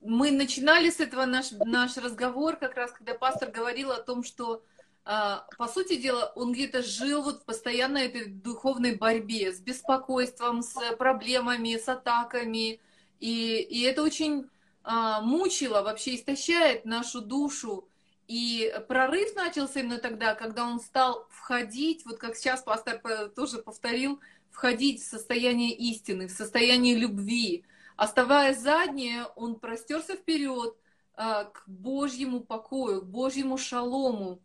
[0.00, 4.62] мы начинали с этого наш, наш разговор, как раз когда пастор говорил о том, что
[5.04, 10.62] э, по сути дела он где-то жил вот в постоянной этой духовной борьбе с беспокойством,
[10.62, 12.80] с проблемами, с атаками.
[13.18, 14.48] И, и это очень
[14.90, 17.88] э, мучило, вообще истощает нашу душу.
[18.26, 23.00] И прорыв начался именно тогда, когда он стал входить, вот как сейчас пастор
[23.34, 24.20] тоже повторил,
[24.50, 27.64] входить в состояние истины, в состояние любви.
[27.96, 30.76] Оставаясь заднее, он простерся вперед
[31.14, 34.40] а, к Божьему покою, к Божьему шалому.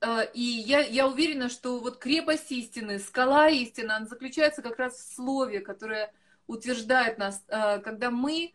[0.00, 4.94] А, и я, я уверена, что вот крепость истины, скала истины, она заключается как раз
[4.94, 6.12] в слове, которое
[6.46, 8.52] утверждает нас, а, когда мы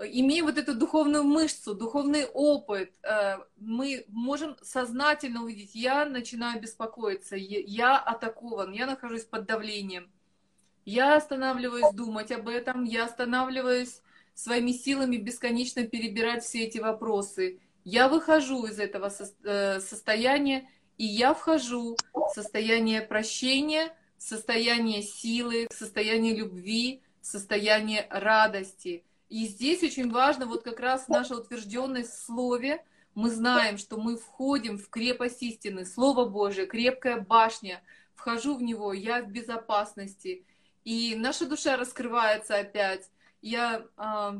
[0.00, 2.94] имея вот эту духовную мышцу, духовный опыт,
[3.56, 10.10] мы можем сознательно увидеть, я начинаю беспокоиться, я атакован, я нахожусь под давлением.
[10.84, 14.00] Я останавливаюсь думать об этом, я останавливаюсь
[14.34, 17.60] своими силами бесконечно перебирать все эти вопросы.
[17.84, 19.12] Я выхожу из этого
[19.44, 20.68] э, состояния,
[20.98, 29.04] и я вхожу в состояние прощения, в состояние силы, в состояние любви, в состояние радости.
[29.32, 32.84] И здесь очень важно вот как раз наша утвержденность Слове.
[33.14, 37.82] Мы знаем, что мы входим в крепость истины, Слово Божие, крепкая башня.
[38.14, 40.44] Вхожу в него, я в безопасности
[40.84, 43.10] и наша душа раскрывается опять.
[43.40, 44.32] Я, э,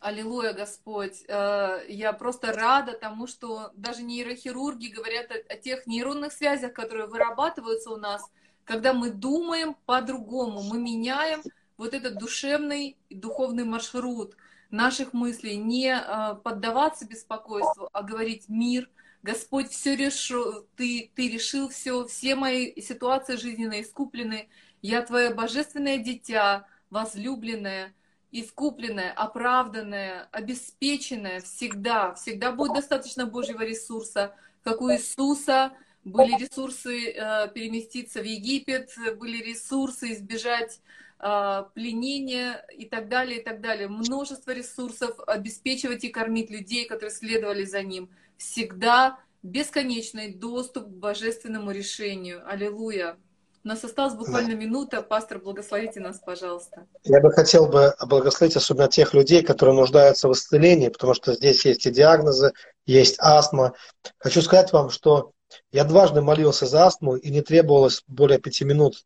[0.00, 6.72] аллилуйя, Господь, э, я просто рада тому, что даже нейрохирурги говорят о тех нейронных связях,
[6.72, 8.28] которые вырабатываются у нас,
[8.64, 11.40] когда мы думаем по-другому, мы меняем
[11.76, 14.36] вот этот душевный духовный маршрут
[14.70, 18.88] наших мыслей, не э, поддаваться беспокойству, а говорить мир,
[19.22, 24.48] Господь все решил, ты, ты решил все, все мои ситуации жизненные искуплены,
[24.82, 27.94] я твое божественное дитя, возлюбленное,
[28.30, 32.14] искупленное, оправданное, обеспеченное всегда.
[32.14, 35.72] Всегда будет достаточно Божьего ресурса, как у Иисуса
[36.04, 40.80] были ресурсы э, переместиться в Египет, были ресурсы избежать
[41.18, 43.88] пленения и так далее, и так далее.
[43.88, 48.10] Множество ресурсов обеспечивать и кормить людей, которые следовали за ним.
[48.36, 52.42] Всегда бесконечный доступ к божественному решению.
[52.48, 53.16] Аллилуйя.
[53.64, 54.56] У нас осталась буквально да.
[54.56, 55.02] минута.
[55.02, 56.86] Пастор, благословите нас, пожалуйста.
[57.02, 61.64] Я бы хотел бы благословить особенно тех людей, которые нуждаются в исцелении, потому что здесь
[61.64, 62.52] есть и диагнозы,
[62.84, 63.72] есть астма.
[64.18, 65.32] Хочу сказать вам, что
[65.72, 69.04] я дважды молился за астму, и не требовалось более пяти минут,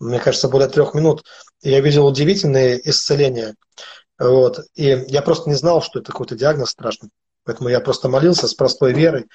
[0.00, 1.24] мне кажется, более трех минут.
[1.62, 3.54] Я видел удивительные исцеления.
[4.18, 4.60] Вот.
[4.74, 7.10] И я просто не знал, что это какой-то диагноз страшный.
[7.44, 9.26] Поэтому я просто молился с простой верой.